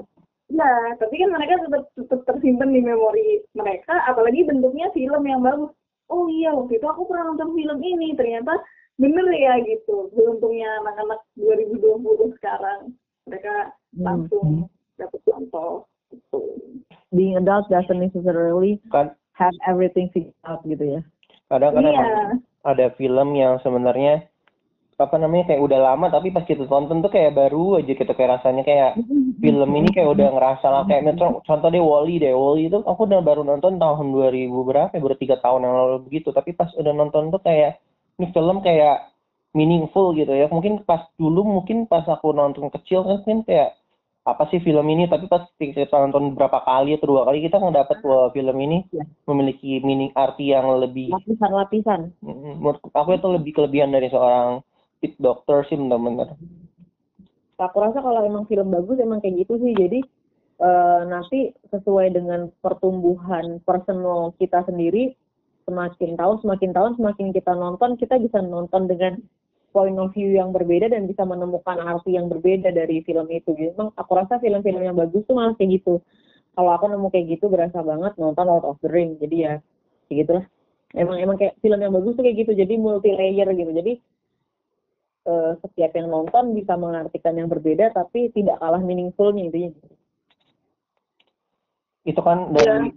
Ya 0.52 0.72
tapi 1.00 1.16
kan 1.16 1.32
mereka 1.32 1.64
tetap, 1.64 1.84
tetap 1.96 2.20
tersimpan 2.28 2.76
di 2.76 2.84
memori 2.84 3.40
mereka. 3.56 4.04
Apalagi 4.04 4.44
bentuknya 4.44 4.92
film 4.92 5.24
yang 5.24 5.40
bagus 5.40 5.72
oh 6.12 6.28
iya 6.28 6.52
waktu 6.52 6.76
itu 6.76 6.86
aku 6.86 7.08
pernah 7.08 7.32
nonton 7.32 7.56
film 7.56 7.80
ini 7.80 8.14
ternyata 8.20 8.60
bener 9.00 9.26
ya 9.32 9.58
gitu 9.64 10.12
beruntungnya 10.14 10.68
anak-anak 10.84 11.24
2020 11.40 12.38
sekarang 12.38 12.92
mereka 13.26 13.72
hmm. 13.96 14.04
langsung 14.04 14.68
hmm. 14.68 15.00
dapat 15.00 15.22
contoh 15.26 15.88
gitu 16.12 16.44
being 17.12 17.36
adult 17.36 17.68
doesn't 17.68 18.00
necessarily 18.00 18.80
kan, 18.92 19.12
have 19.36 19.54
everything 19.68 20.10
figured 20.16 20.36
out 20.48 20.64
gitu 20.64 21.00
ya. 21.00 21.02
Kadang-kadang 21.52 21.96
iya. 21.96 22.08
ada 22.64 22.86
film 22.96 23.36
yang 23.36 23.60
sebenarnya 23.60 24.31
apa 25.02 25.18
namanya 25.18 25.50
kayak 25.50 25.62
udah 25.66 25.80
lama 25.82 26.08
tapi 26.14 26.30
pas 26.30 26.46
kita 26.46 26.70
tonton 26.70 27.02
tuh 27.02 27.12
kayak 27.12 27.34
baru 27.34 27.82
aja 27.82 27.92
gitu 27.92 28.14
kayak 28.14 28.40
rasanya 28.40 28.64
kayak 28.64 28.92
film 29.42 29.72
ini 29.74 29.90
kayak 29.90 30.14
udah 30.14 30.28
ngerasa 30.38 30.68
lah 30.70 30.84
kayak 30.86 31.18
contoh 31.20 31.70
deh 31.74 31.82
Wally 31.82 32.22
deh 32.22 32.32
Wally 32.32 32.70
itu 32.70 32.80
aku 32.86 33.10
udah 33.10 33.20
baru 33.26 33.42
nonton 33.42 33.82
tahun 33.82 34.14
2000 34.14 34.70
berapa 34.70 34.94
ya 34.94 35.02
baru 35.02 35.16
tiga 35.18 35.36
tahun 35.42 35.66
yang 35.66 35.76
lalu 35.76 35.98
begitu 36.06 36.30
tapi 36.30 36.54
pas 36.54 36.70
udah 36.78 36.94
nonton 36.94 37.34
tuh 37.34 37.42
kayak 37.42 37.82
ini 38.22 38.30
film 38.30 38.62
kayak 38.62 39.12
meaningful 39.52 40.16
gitu 40.16 40.32
ya. 40.32 40.48
Mungkin 40.48 40.84
pas 40.88 41.08
dulu 41.20 41.44
mungkin 41.44 41.88
pas 41.88 42.08
aku 42.08 42.32
nonton 42.32 42.72
kecil 42.72 43.04
kan 43.04 43.24
mungkin 43.24 43.44
kayak 43.48 43.76
apa 44.22 44.48
sih 44.54 44.62
film 44.64 44.86
ini? 44.88 45.10
Tapi 45.12 45.28
pas 45.28 45.44
kita 45.60 45.92
nonton 45.92 46.38
berapa 46.38 46.64
kali 46.64 46.96
atau 46.96 47.08
dua 47.12 47.28
kali 47.28 47.44
kita 47.44 47.60
ngedapat 47.60 47.98
bahwa 48.04 48.32
film 48.32 48.58
ini 48.64 48.78
ya. 48.94 49.04
memiliki 49.28 49.82
meaning 49.84 50.12
arti 50.16 50.54
yang 50.56 50.68
lebih 50.80 51.12
lapisan-lapisan. 51.12 52.16
Menurut 52.24 52.80
aku 52.94 53.18
itu 53.18 53.28
lebih 53.28 53.52
kelebihan 53.58 53.92
dari 53.92 54.08
seorang 54.08 54.64
fit 55.02 55.18
doctor 55.18 55.66
sih 55.68 55.76
benar-benar 55.76 56.38
aku 57.62 57.78
rasa 57.78 58.02
kalau 58.02 58.26
emang 58.26 58.46
film 58.50 58.74
bagus 58.74 58.98
emang 58.98 59.22
kayak 59.22 59.46
gitu 59.46 59.58
sih 59.62 59.74
jadi 59.78 60.00
uh, 60.62 61.02
nanti 61.06 61.54
sesuai 61.70 62.14
dengan 62.14 62.50
pertumbuhan 62.62 63.62
personal 63.66 64.34
kita 64.42 64.66
sendiri 64.66 65.14
semakin 65.70 66.18
tahun 66.18 66.42
semakin 66.42 66.72
tahun 66.74 66.92
semakin 66.98 67.28
kita 67.34 67.54
nonton 67.54 67.98
kita 68.02 68.18
bisa 68.18 68.42
nonton 68.42 68.90
dengan 68.90 69.22
point 69.72 69.96
of 69.98 70.12
view 70.12 70.36
yang 70.36 70.52
berbeda 70.52 70.92
dan 70.92 71.08
bisa 71.08 71.24
menemukan 71.24 71.80
arti 71.80 72.20
yang 72.20 72.28
berbeda 72.28 72.76
dari 72.76 73.02
film 73.08 73.28
itu. 73.32 73.56
Jadi 73.56 73.72
memang 73.74 73.96
aku 73.96 74.12
rasa 74.20 74.38
film-film 74.44 74.84
yang 74.84 75.00
bagus 75.00 75.24
tuh 75.26 75.36
malah 75.36 75.56
kayak 75.56 75.82
gitu. 75.82 76.04
Kalau 76.52 76.72
aku 76.76 76.92
nemu 76.92 77.08
kayak 77.08 77.26
gitu 77.40 77.48
berasa 77.48 77.80
banget 77.80 78.12
nonton 78.20 78.46
Lord 78.46 78.68
of 78.68 78.78
the 78.84 78.92
Ring. 78.92 79.16
Jadi 79.24 79.48
ya 79.48 79.64
kayak 80.12 80.18
gitulah. 80.28 80.46
Emang 80.92 81.24
emang 81.24 81.40
kayak 81.40 81.56
film 81.64 81.80
yang 81.80 81.96
bagus 81.96 82.20
tuh 82.20 82.24
kayak 82.28 82.38
gitu. 82.44 82.52
Jadi 82.52 82.74
multi 82.76 83.16
layer 83.16 83.48
gitu. 83.56 83.72
Jadi 83.72 83.94
uh, 85.26 85.58
setiap 85.62 85.92
yang 85.98 86.10
nonton 86.10 86.54
bisa 86.58 86.74
mengartikan 86.78 87.38
yang 87.38 87.50
berbeda 87.52 87.94
tapi 87.94 88.30
tidak 88.34 88.58
kalah 88.62 88.82
meaningfulnya 88.82 89.50
intinya. 89.50 89.72
Itu 92.02 92.22
kan 92.26 92.54
dari 92.54 92.90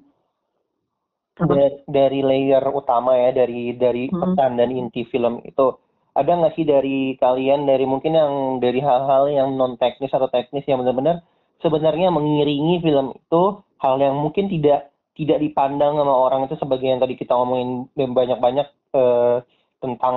ya. 1.36 1.44
dari, 1.44 1.76
dari 1.84 2.20
layer 2.24 2.64
utama 2.72 3.18
ya 3.18 3.34
dari 3.34 3.76
dari 3.76 4.08
hmm. 4.08 4.16
pesan 4.16 4.50
dan 4.56 4.70
inti 4.72 5.04
film 5.10 5.44
itu 5.44 5.76
ada 6.14 6.30
nggak 6.30 6.54
sih 6.54 6.62
dari 6.62 7.18
kalian 7.18 7.66
dari 7.66 7.84
mungkin 7.84 8.14
yang 8.14 8.32
dari 8.62 8.78
hal-hal 8.78 9.26
yang 9.28 9.58
non 9.58 9.74
teknis 9.76 10.14
atau 10.14 10.30
teknis 10.30 10.62
yang 10.70 10.78
benar-benar 10.80 11.26
sebenarnya 11.58 12.14
mengiringi 12.14 12.78
film 12.86 13.18
itu 13.18 13.42
hal 13.82 13.98
yang 13.98 14.14
mungkin 14.14 14.46
tidak 14.46 14.94
tidak 15.18 15.42
dipandang 15.42 15.98
sama 15.98 16.14
orang 16.14 16.46
itu 16.46 16.54
sebagai 16.58 16.86
yang 16.86 17.02
tadi 17.02 17.14
kita 17.18 17.34
ngomongin 17.34 17.90
banyak-banyak 17.94 18.66
eh, 18.94 19.36
tentang 19.82 20.16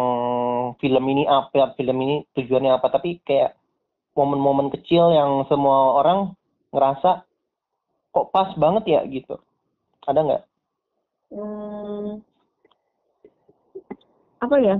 film 0.81 1.03
ini 1.09 1.23
apa 1.25 1.73
film 1.77 1.97
ini 2.03 2.15
tujuannya 2.35 2.77
apa. 2.77 2.87
Tapi 2.93 3.21
kayak 3.23 3.57
momen-momen 4.17 4.73
kecil 4.73 5.13
yang 5.13 5.45
semua 5.45 6.01
orang 6.01 6.33
ngerasa 6.73 7.21
kok 8.11 8.29
pas 8.33 8.49
banget 8.57 8.83
ya 8.97 9.01
gitu. 9.05 9.37
Ada 10.09 10.19
nggak? 10.25 10.43
Hmm, 11.27 12.23
apa 14.41 14.55
ya? 14.63 14.75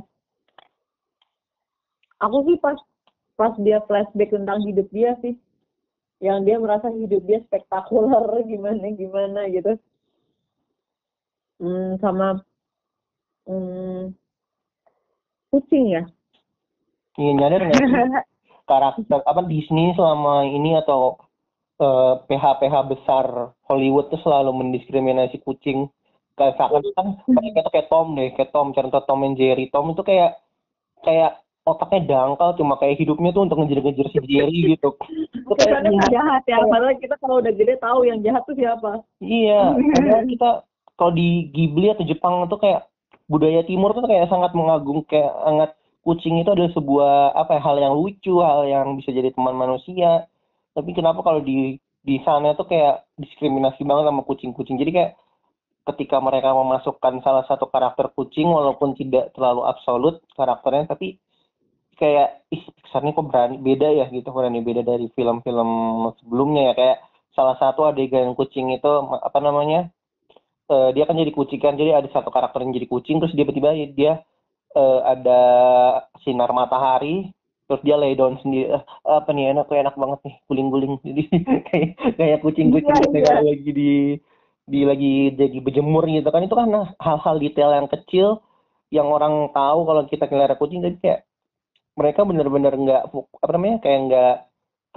Aku 2.23 2.47
sih 2.49 2.57
pas 2.57 2.77
pas 3.37 3.53
dia 3.61 3.77
flashback 3.85 4.33
tentang 4.33 4.65
hidup 4.65 4.87
dia 4.89 5.13
sih. 5.21 5.37
Yang 6.17 6.39
dia 6.49 6.57
merasa 6.57 6.89
hidup 6.89 7.21
dia 7.29 7.39
spektakuler 7.45 8.25
gimana 8.51 8.85
gimana 8.97 9.41
gitu. 9.53 9.77
Hmm, 11.61 11.97
sama 12.01 12.41
hmm, 13.45 14.13
kucing 15.51 15.85
ya? 15.95 16.03
Iya 17.17 17.31
nyadar 17.33 17.61
nggak 17.65 18.25
karakter 18.67 19.19
apa 19.23 19.41
Disney 19.47 19.95
selama 19.95 20.43
ini 20.43 20.75
atau 20.77 21.17
uh, 21.79 22.19
eh, 22.21 22.29
PH 22.29 22.61
PH 22.61 22.75
besar 22.91 23.25
Hollywood 23.65 24.11
tuh 24.11 24.21
selalu 24.21 24.51
mendiskriminasi 24.53 25.41
kucing. 25.41 25.87
Kayak 26.37 26.61
seakan-akan 26.61 27.25
mereka 27.33 27.65
tuh 27.65 27.73
kayak 27.73 27.89
Tom 27.89 28.07
deh 28.13 28.29
kayak 28.37 28.51
Tom 28.53 28.69
contoh 28.69 29.01
Tom 29.09 29.25
and 29.25 29.35
Jerry. 29.41 29.73
Tom 29.73 29.89
itu 29.89 30.03
kayak 30.05 30.37
kayak 31.01 31.41
otaknya 31.67 31.99
dangkal 32.07 32.55
cuma 32.55 32.79
kayak 32.79 32.95
hidupnya 32.95 33.35
tuh 33.35 33.43
untuk 33.43 33.59
ngejar-ngejar 33.59 34.07
si 34.13 34.19
Jerry 34.23 34.59
gitu. 34.77 34.89
Kesannya 35.47 35.99
jahat 36.13 36.43
ya, 36.47 36.63
padahal 36.63 36.95
kita 37.01 37.15
kalau 37.19 37.43
udah 37.43 37.53
gede 37.55 37.75
tahu 37.81 37.99
yang 38.07 38.19
jahat 38.23 38.41
tuh 38.47 38.55
siapa. 38.55 39.03
Iya, 39.19 39.75
kita 40.31 40.49
kalau 40.97 41.11
di 41.13 41.51
Ghibli 41.51 41.91
atau 41.91 42.07
Jepang 42.07 42.47
tuh 42.47 42.59
kayak 42.61 42.87
budaya 43.27 43.61
timur 43.67 43.91
tuh 43.93 44.07
kayak 44.07 44.31
sangat 44.31 44.51
mengagung 44.55 45.03
kayak 45.05 45.31
sangat 45.43 45.69
kucing 46.07 46.39
itu 46.39 46.47
adalah 46.47 46.71
sebuah 46.71 47.35
apa 47.35 47.59
ya, 47.59 47.61
hal 47.61 47.77
yang 47.83 47.93
lucu, 47.99 48.39
hal 48.39 48.63
yang 48.63 48.95
bisa 48.95 49.11
jadi 49.11 49.35
teman 49.35 49.55
manusia. 49.59 50.25
tapi 50.77 50.93
kenapa 50.93 51.25
kalau 51.25 51.41
di 51.41 51.81
di 52.05 52.21
sana 52.23 52.53
tuh 52.55 52.69
kayak 52.69 53.03
diskriminasi 53.19 53.83
banget 53.83 54.07
sama 54.07 54.21
kucing-kucing 54.23 54.77
jadi 54.79 54.91
kayak 54.93 55.11
ketika 55.87 56.19
mereka 56.19 56.51
memasukkan 56.51 57.23
salah 57.23 57.43
satu 57.47 57.67
karakter 57.71 58.11
kucing 58.13 58.47
walaupun 58.47 58.93
tidak 58.93 59.31
terlalu 59.35 59.63
absolut 59.65 60.19
karakternya 60.35 60.87
tapi 60.87 61.17
kayak 61.97 62.45
ih 62.53 62.63
ini 63.01 63.11
kok 63.15 63.25
berani 63.25 63.57
beda 63.57 63.89
ya 63.89 64.05
gitu 64.13 64.29
berani 64.29 64.61
beda 64.61 64.85
dari 64.85 65.09
film-film 65.17 65.69
sebelumnya 66.21 66.71
ya 66.71 66.73
kayak 66.77 66.97
salah 67.33 67.57
satu 67.57 67.89
adegan 67.89 68.37
kucing 68.37 68.69
itu 68.73 68.91
apa 69.17 69.39
namanya 69.41 69.89
uh, 70.71 70.89
dia 70.95 71.03
kan 71.07 71.15
jadi 71.15 71.31
kucing 71.33 71.59
kan 71.59 71.75
jadi 71.75 71.99
ada 71.99 72.09
satu 72.11 72.29
karakter 72.31 72.63
yang 72.63 72.75
jadi 72.75 72.87
kucing 72.87 73.19
terus 73.19 73.33
dia 73.33 73.43
tiba-tiba 73.43 73.73
dia 73.95 74.13
uh, 74.75 74.99
ada 75.03 75.41
sinar 76.21 76.51
matahari 76.51 77.31
terus 77.67 77.83
dia 77.83 77.99
lay 77.99 78.15
down 78.15 78.39
sendiri. 78.39 78.71
Uh, 79.03 79.19
apa 79.19 79.35
nih 79.35 79.51
enak 79.51 79.67
enak 79.67 79.95
banget 79.99 80.19
nih 80.23 80.35
guling-guling. 80.47 80.93
Jadi 81.07 81.21
kayak 81.67 81.89
kayak 82.15 82.39
kucing-kucing 82.39 82.95
Iya, 82.95 83.03
gitu 83.03 83.17
kan 83.27 83.43
lagi 83.43 83.71
di 83.75 83.91
di 84.67 84.83
lagi 84.83 85.31
jadi 85.35 85.57
berjemur 85.63 86.03
gitu 86.07 86.27
kan. 86.31 86.43
Itu 86.43 86.55
kan 86.55 86.71
hal-hal 86.99 87.35
detail 87.39 87.71
yang 87.75 87.87
kecil 87.91 88.39
yang 88.91 89.07
orang 89.11 89.51
tahu 89.51 89.83
kalau 89.83 90.01
kita 90.07 90.31
pelihara 90.31 90.55
kucing 90.55 90.79
jadi 90.79 90.97
kayak 91.03 91.19
mereka 91.99 92.23
bener-bener 92.23 92.71
nggak 92.71 93.01
apa 93.11 93.51
namanya 93.51 93.77
kayak 93.83 93.99
nggak 94.07 94.35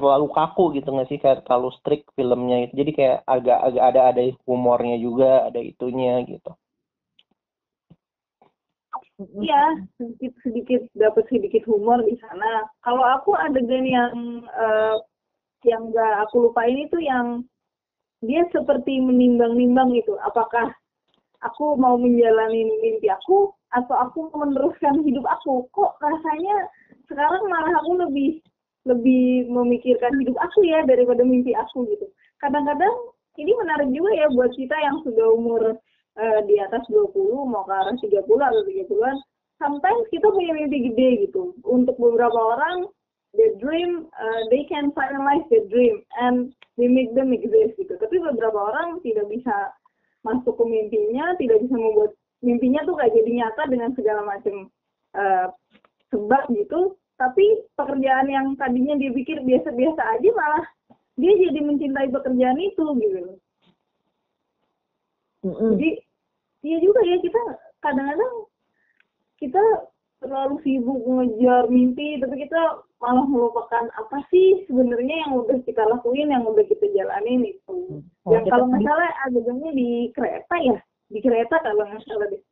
terlalu 0.00 0.32
kaku 0.32 0.64
gitu 0.80 0.88
nggak 0.88 1.08
sih 1.12 1.20
kayak 1.20 1.44
terlalu 1.44 1.68
strict 1.76 2.08
filmnya 2.16 2.64
itu 2.64 2.72
jadi 2.80 2.90
kayak 2.96 3.18
agak 3.28 3.58
agak 3.68 3.84
ada 3.92 4.00
ada 4.08 4.22
humornya 4.48 4.96
juga 4.96 5.52
ada 5.52 5.60
itunya 5.60 6.24
gitu 6.24 6.56
Iya, 9.20 9.84
sedikit 10.00 10.32
sedikit 10.40 10.82
dapat 10.96 11.28
sedikit 11.28 11.62
humor 11.68 12.00
di 12.08 12.16
sana. 12.24 12.64
Kalau 12.80 13.04
aku 13.04 13.36
adegan 13.36 13.84
yang 13.84 14.12
eh, 14.48 14.96
yang 15.68 15.92
nggak 15.92 16.24
aku 16.24 16.48
lupain 16.48 16.72
itu 16.72 16.96
yang 17.04 17.44
dia 18.24 18.48
seperti 18.48 18.96
menimbang-nimbang 18.96 19.92
gitu. 19.92 20.16
Apakah 20.24 20.72
aku 21.44 21.76
mau 21.76 22.00
menjalani 22.00 22.64
mimpi 22.80 23.12
aku 23.12 23.52
atau 23.76 23.96
aku 24.08 24.32
meneruskan 24.32 25.04
hidup 25.04 25.28
aku? 25.28 25.68
Kok 25.68 26.00
rasanya 26.00 26.56
sekarang 27.04 27.44
malah 27.52 27.76
aku 27.84 27.92
lebih 28.08 28.40
lebih 28.88 29.50
memikirkan 29.50 30.16
hidup 30.20 30.36
aku 30.40 30.64
ya 30.64 30.80
daripada 30.88 31.20
mimpi 31.24 31.52
aku 31.52 31.84
gitu. 31.90 32.08
Kadang-kadang 32.40 32.94
ini 33.36 33.52
menarik 33.56 33.88
juga 33.92 34.10
ya 34.16 34.26
buat 34.32 34.52
kita 34.56 34.76
yang 34.76 34.96
sudah 35.04 35.26
umur 35.36 35.62
eh, 36.16 36.40
di 36.48 36.56
atas 36.60 36.84
20 36.88 37.12
mau 37.48 37.64
ke 37.68 37.72
arah 37.72 37.96
30 37.96 38.24
atau 38.24 38.62
30-an 38.64 39.16
sometimes 39.60 40.04
kita 40.08 40.26
punya 40.32 40.56
mimpi 40.56 40.88
gede 40.92 41.28
gitu. 41.28 41.52
Untuk 41.68 42.00
beberapa 42.00 42.56
orang 42.56 42.88
the 43.36 43.54
dream 43.62 44.10
uh, 44.16 44.42
they 44.50 44.66
can 44.66 44.90
finalize 44.96 45.46
the 45.52 45.62
dream 45.70 46.02
and 46.18 46.50
they 46.80 46.88
make 46.88 47.12
them 47.12 47.30
exist 47.30 47.76
gitu. 47.76 47.94
Tapi 48.00 48.16
beberapa 48.18 48.56
orang 48.56 48.98
tidak 49.04 49.28
bisa 49.28 49.70
masuk 50.24 50.56
ke 50.56 50.64
mimpinya 50.68 51.32
tidak 51.40 51.64
bisa 51.64 51.76
membuat 51.76 52.12
mimpinya 52.44 52.80
tuh 52.84 52.96
gak 52.96 53.12
jadi 53.12 53.30
nyata 53.40 53.62
dengan 53.68 53.90
segala 53.96 54.20
macam 54.24 54.68
uh, 55.16 55.48
sebab 56.12 56.42
gitu 56.52 56.96
tapi 57.20 57.44
pekerjaan 57.74 58.26
yang 58.26 58.46
tadinya 58.56 58.96
dia 58.96 59.12
pikir 59.12 59.38
biasa-biasa 59.40 60.00
aja 60.10 60.30
malah 60.32 60.64
dia 61.14 61.32
jadi 61.38 61.60
mencintai 61.60 62.08
pekerjaan 62.08 62.56
itu 62.58 62.84
gitu 62.96 63.36
Mm-mm. 65.40 65.72
jadi 65.74 65.90
iya 66.62 66.76
juga 66.78 67.00
ya 67.02 67.16
kita 67.18 67.40
kadang-kadang 67.80 68.34
kita 69.36 69.62
terlalu 70.18 70.60
sibuk 70.60 71.00
ngejar 71.00 71.64
mimpi 71.66 72.16
tapi 72.16 72.36
kita 72.38 72.60
malah 72.98 73.24
melupakan 73.24 73.88
apa 73.94 74.20
sih 74.28 74.64
sebenarnya 74.64 75.24
yang 75.24 75.32
udah 75.34 75.56
kita 75.62 75.80
lakuin 75.86 76.28
yang 76.28 76.44
udah 76.44 76.60
kita 76.62 76.88
jalanin 76.90 77.44
itu 77.46 78.04
Oh, 78.20 78.30
yang 78.30 78.44
kita 78.44 78.52
kalau 78.52 78.64
nggak 78.66 78.76
tadi- 78.76 78.88
salah 78.90 79.10
adegannya 79.24 79.70
di 79.72 79.88
kereta 80.12 80.54
ya 80.60 80.76
di 81.08 81.18
kereta 81.18 81.56
kalau 81.58 81.84
nggak 81.84 82.04
salah 82.04 82.26
deh 82.28 82.42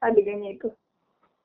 adegannya 0.00 0.50
itu 0.54 0.68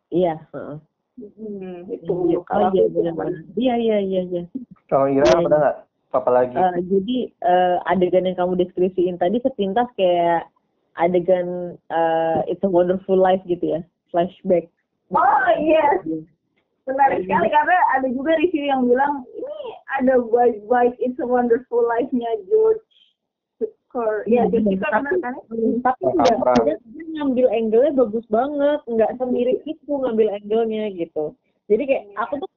Iya. 0.07 0.39
heeh. 0.51 0.77
Hmm, 1.17 1.87
itu 1.89 2.13
Iya, 2.27 2.39
kalau 2.43 2.67
oh 2.67 2.71
iya 2.71 2.85
benar-benar. 2.87 3.35
Iya 3.55 3.73
iya 3.75 3.97
iya 3.99 4.21
iya. 4.25 4.43
kalau 4.85 5.07
Ira 5.07 5.23
Iya, 5.23 5.31
apa 5.31 5.41
iya. 5.41 5.49
nggak 5.49 5.75
apa 6.13 6.29
lagi 6.31 6.55
Eh, 6.55 6.75
jadi 6.85 7.17
eh, 7.41 7.75
adegan 7.85 8.23
yang 8.23 8.37
kamu 8.37 8.53
deskripsiin 8.57 9.17
tadi 9.17 9.37
sepintas 9.39 9.87
kayak 9.93 10.47
adegan 10.95 11.75
eh, 11.89 12.39
It's 12.47 12.63
a 12.63 12.69
Wonderful 12.69 13.15
Life 13.15 13.43
gitu 13.43 13.75
ya, 13.75 13.81
flashback. 14.09 14.71
oh 15.09 15.47
iya 15.55 15.99
menarik 16.85 17.25
sekali 17.25 17.49
karena 17.49 17.77
ada 17.93 18.07
juga 18.07 18.37
review 18.37 18.61
yang 18.63 18.85
bilang 18.85 19.25
ini 19.33 19.59
ada 19.91 20.21
vibe-vibe 20.21 20.93
It's 20.97 21.17
a 21.17 21.25
Wonderful 21.25 21.81
Life-nya 21.83 22.29
George 22.45 22.84
Cukor. 23.95 24.27
Ya, 24.27 24.43
George 24.51 24.67
Cukor 24.75 24.91
benar 24.91 25.15
kan? 25.23 25.33
Hmm, 25.47 25.79
Tapi 25.79 26.03
enggak, 26.11 26.35
dia, 26.67 26.75
dia 26.83 27.05
ngambil 27.15 27.45
angle-nya 27.47 27.91
bagus 27.95 28.25
banget, 28.27 28.79
nggak 28.91 29.11
semirip 29.15 29.57
itu 29.63 29.87
ngambil 29.87 30.27
angle-nya 30.35 30.83
gitu. 30.99 31.31
Jadi 31.71 31.83
kayak 31.87 32.03
aku 32.19 32.43
tuh 32.43 32.49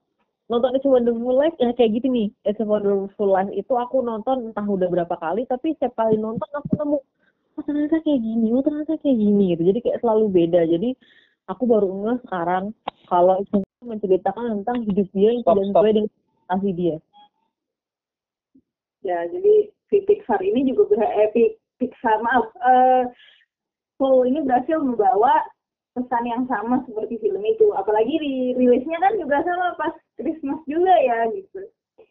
nonton 0.50 0.74
It's 0.74 0.82
a 0.82 0.90
Wonderful 0.90 1.36
Life 1.38 1.54
ya 1.62 1.70
kayak 1.78 1.90
gitu 2.02 2.10
nih. 2.10 2.28
It's 2.42 2.58
a 2.58 2.66
Wonderful 2.66 3.30
Life 3.30 3.54
itu 3.54 3.70
aku 3.78 4.02
nonton 4.02 4.50
entah 4.50 4.66
udah 4.66 4.88
berapa 4.90 5.14
kali, 5.14 5.46
tapi 5.46 5.78
setiap 5.78 5.94
kali 5.94 6.18
nonton 6.18 6.50
aku 6.50 6.74
nemu 6.74 6.98
oh 7.58 7.64
ternyata 7.66 8.02
kayak 8.02 8.20
gini, 8.22 8.46
oh 8.50 8.62
ternyata 8.66 8.98
kayak 8.98 9.18
gini 9.18 9.44
gitu. 9.54 9.62
Jadi 9.70 9.78
kayak 9.86 9.98
selalu 10.02 10.26
beda. 10.34 10.60
Jadi 10.66 10.90
aku 11.46 11.62
baru 11.70 11.86
ngeh 11.86 12.18
sekarang 12.26 12.64
kalau 13.06 13.38
itu 13.46 13.62
menceritakan 13.86 14.58
tentang 14.58 14.82
hidup 14.90 15.06
dia 15.14 15.30
yang 15.30 15.46
tidak 15.46 15.64
sesuai 15.70 15.92
dengan 15.94 16.10
ekspektasi 16.10 16.70
dia. 16.74 16.96
Ya, 19.06 19.24
jadi 19.30 19.70
si 19.88 20.04
Pixar 20.04 20.40
ini 20.40 20.64
juga 20.64 20.88
berhasil, 20.88 21.18
eh, 21.18 21.28
Pi- 21.32 21.56
Pixar, 21.76 22.20
maaf, 22.20 22.48
eh, 22.54 23.04
Soul 23.96 24.30
ini 24.30 24.42
berhasil 24.42 24.78
membawa 24.78 25.42
pesan 25.92 26.22
yang 26.22 26.46
sama 26.46 26.86
seperti 26.86 27.18
film 27.18 27.42
itu. 27.42 27.74
Apalagi 27.74 28.14
di 28.14 28.34
rilisnya 28.54 28.98
kan 28.98 29.18
juga 29.18 29.42
sama 29.42 29.74
pas 29.74 29.90
Christmas 30.14 30.62
juga 30.64 30.94
ya, 31.02 31.26
gitu. 31.34 31.60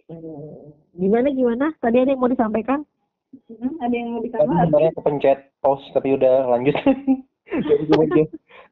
Hmm. 0.07 0.75
Gimana 0.93 1.31
gimana? 1.31 1.65
Tadi 1.79 1.97
ada 1.99 2.11
yang 2.11 2.19
mau 2.19 2.27
disampaikan? 2.27 2.83
Hmm, 3.47 3.75
ada 3.79 3.91
yang 3.91 4.09
mau 4.11 4.19
Tadi 4.19 4.27
ditambah? 4.31 4.55
sebenarnya 4.67 4.91
kepencet 4.95 5.39
pause 5.59 5.83
tapi 5.91 6.15
udah 6.15 6.47
lanjut. 6.47 6.75
Jadi. 7.47 8.21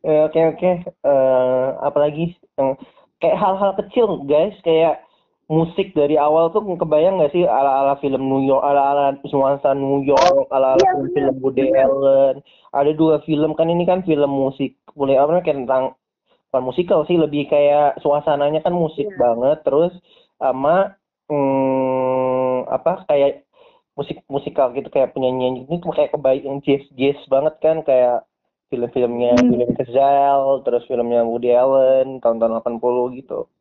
Eh, 0.03 0.21
Oke 0.27 0.39
oke. 0.45 0.71
Eh, 0.83 1.67
apalagi 1.81 2.35
yang 2.55 2.75
kayak 3.17 3.39
hal-hal 3.39 3.71
kecil 3.79 4.19
guys 4.23 4.53
kayak 4.61 4.99
musik 5.45 5.93
dari 5.93 6.17
awal 6.17 6.49
tuh 6.49 6.65
kebayang 6.65 7.21
nggak 7.21 7.33
sih 7.33 7.45
ala-ala 7.45 8.01
film 8.01 8.25
New 8.25 8.41
York, 8.43 8.65
ala-ala 8.65 9.13
nuansa 9.29 9.77
New 9.77 10.01
York, 10.01 10.49
ala-ala 10.49 10.81
iya, 10.81 10.91
film-film 10.97 11.35
bener, 11.37 11.43
Woody. 11.45 11.65
Allen. 11.77 12.35
Ada 12.73 12.91
dua 12.97 13.21
film 13.23 13.53
kan 13.53 13.69
ini 13.69 13.85
kan 13.85 14.01
film 14.01 14.27
musik, 14.27 14.73
boleh 14.97 15.15
apa 15.15 15.29
namanya 15.37 15.45
kayak 15.45 15.59
tentang 15.63 15.83
bukan 16.49 16.63
musikal 16.71 16.99
sih 17.03 17.19
lebih 17.19 17.51
kayak 17.51 17.99
suasananya 17.99 18.63
kan 18.63 18.71
musik 18.71 19.05
Iya. 19.11 19.19
banget 19.19 19.57
terus 19.67 19.91
sama 20.39 20.95
hmm, 21.27 22.63
apa 22.71 23.03
kayak 23.11 23.43
musik 23.95 24.23
musikal 24.27 24.71
gitu 24.71 24.87
kayak 24.87 25.11
penyanyian 25.11 25.67
ini 25.67 25.79
tuh 25.79 25.91
kayak 25.91 26.15
kebayang 26.15 26.63
jazz 26.63 26.83
jazz 26.95 27.19
banget 27.27 27.59
kan 27.59 27.83
kayak 27.83 28.23
film-filmnya 28.71 29.35
Hmm. 29.35 29.51
William 29.51 29.71
Gazelle 29.77 30.63
terus 30.63 30.83
filmnya 30.87 31.21
Woody 31.27 31.51
Allen 31.53 32.19
tahun-tahun 32.23 32.63
80 32.63 33.19
gitu 33.19 33.51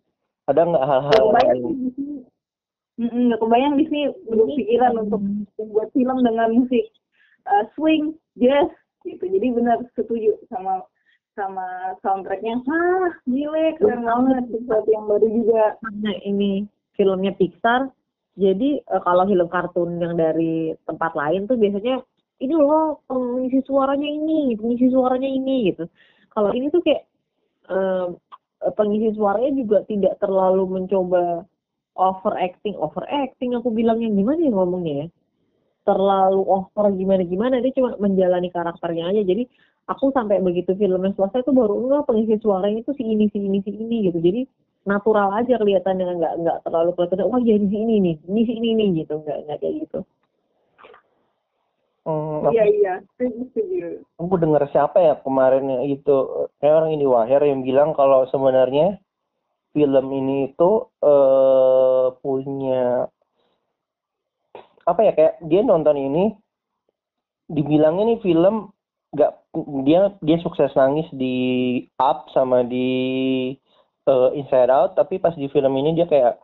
ada 0.50 0.60
nggak 0.64 0.84
hal-hal 0.84 1.24
kebayang 1.30 1.60
lain 1.60 1.76
di 1.76 1.90
sini. 1.96 2.16
Mm-mm, 2.94 3.22
nggak 3.30 3.40
kebayang 3.42 3.74
di 3.74 3.84
sini 3.90 4.02
belum 4.30 4.48
pikiran 4.54 4.92
untuk 5.02 5.20
membuat 5.58 5.88
film 5.90 6.18
dengan 6.22 6.48
musik 6.54 6.84
uh, 7.50 7.64
swing, 7.74 8.14
jazz 8.38 8.70
gitu. 9.02 9.24
Jadi 9.24 9.46
benar 9.50 9.82
setuju 9.98 10.38
sama 10.52 10.84
sama 11.34 11.98
soundtracknya. 12.06 12.62
Ah, 12.70 13.10
gile, 13.26 13.74
keren 13.82 14.06
banget. 14.06 14.44
Sesuatu 14.54 14.88
yang 14.88 15.10
baru 15.10 15.26
juga. 15.26 15.74
karena 15.82 16.12
ini 16.22 16.70
filmnya 16.94 17.34
Pixar 17.34 17.90
jadi 18.34 18.82
eh, 18.82 19.02
kalau 19.02 19.26
film 19.26 19.46
kartun 19.46 20.02
yang 20.02 20.18
dari 20.18 20.74
tempat 20.86 21.14
lain 21.14 21.46
tuh 21.46 21.54
biasanya 21.58 22.02
ini 22.42 22.54
loh 22.54 23.02
pengisi 23.06 23.62
suaranya 23.62 24.08
ini 24.10 24.58
pengisi 24.58 24.90
suaranya 24.90 25.30
ini 25.30 25.70
gitu 25.70 25.86
kalau 26.34 26.50
ini 26.50 26.66
tuh 26.70 26.82
kayak 26.82 27.06
eh, 27.70 28.06
pengisi 28.72 29.12
suaranya 29.12 29.52
juga 29.60 29.78
tidak 29.84 30.16
terlalu 30.22 30.64
mencoba 30.80 31.44
overacting. 31.94 32.74
Overacting 32.80 33.52
aku 33.58 33.68
bilangnya 33.68 34.08
gimana 34.08 34.40
ya 34.40 34.50
ngomongnya 34.52 34.94
ya? 35.04 35.06
Terlalu 35.84 36.42
over 36.48 36.86
gimana 36.96 37.22
gimana 37.28 37.54
dia 37.60 37.72
cuma 37.76 37.92
menjalani 38.00 38.48
karakternya 38.48 39.12
aja. 39.12 39.20
Jadi 39.20 39.44
aku 39.84 40.08
sampai 40.16 40.40
begitu 40.40 40.72
filmnya 40.72 41.12
selesai 41.12 41.44
tuh 41.44 41.52
baru 41.52 41.76
enggak 41.84 42.08
pengisi 42.08 42.40
suaranya 42.40 42.80
itu 42.80 42.92
si 42.96 43.04
ini 43.04 43.28
si 43.28 43.38
ini 43.42 43.60
si 43.60 43.70
ini 43.76 44.08
gitu. 44.08 44.18
Jadi 44.24 44.48
natural 44.88 45.36
aja 45.36 45.60
kelihatan 45.60 46.00
dengan 46.00 46.16
nggak 46.20 46.34
nggak 46.40 46.58
terlalu 46.64 46.90
kelihatan 46.96 47.28
wah 47.28 47.40
jadi 47.40 47.64
si 47.68 47.76
ini 47.76 47.94
nih 48.00 48.16
ini 48.28 48.40
si 48.48 48.52
ini 48.56 48.70
nih 48.80 48.88
gitu. 49.04 49.20
Nggak 49.20 49.38
nggak 49.44 49.58
kayak 49.60 49.74
gitu 49.84 50.00
Hmm, 52.04 52.52
Iya, 52.52 52.64
iya. 52.68 52.94
Setuju, 53.16 53.48
setuju. 53.56 53.86
aku 54.20 54.36
dengar 54.36 54.68
siapa 54.68 55.00
ya 55.00 55.14
kemarin 55.24 55.88
itu 55.88 56.16
kayak 56.60 56.84
orang 56.84 56.92
ini 56.92 57.08
Wahir 57.08 57.40
yang 57.40 57.64
bilang 57.64 57.96
kalau 57.96 58.28
sebenarnya 58.28 59.00
film 59.72 60.06
ini 60.12 60.52
itu 60.52 60.70
eh 61.00 62.06
punya 62.20 63.08
apa 64.84 65.00
ya 65.00 65.12
kayak 65.16 65.34
dia 65.48 65.64
nonton 65.64 65.96
ini 65.96 66.24
dibilangnya 67.48 68.14
nih 68.14 68.20
film 68.20 68.68
nggak 69.16 69.32
dia 69.88 70.12
dia 70.20 70.38
sukses 70.44 70.76
nangis 70.76 71.08
di 71.16 71.34
Up 71.96 72.28
sama 72.36 72.68
di 72.68 72.90
uh, 74.04 74.28
Inside 74.36 74.68
Out 74.68 74.90
tapi 75.00 75.16
pas 75.16 75.32
di 75.32 75.48
film 75.48 75.72
ini 75.80 75.96
dia 75.96 76.04
kayak 76.04 76.36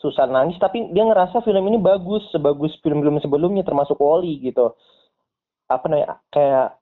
susah 0.00 0.24
nangis 0.24 0.56
tapi 0.56 0.88
dia 0.96 1.04
ngerasa 1.04 1.44
film 1.44 1.64
ini 1.68 1.76
bagus 1.76 2.24
sebagus 2.32 2.72
film-film 2.80 3.20
sebelumnya 3.20 3.60
termasuk 3.60 4.00
Wally 4.00 4.40
gitu 4.40 4.72
apa 5.68 5.86
namanya 5.86 6.18
kayak 6.32 6.80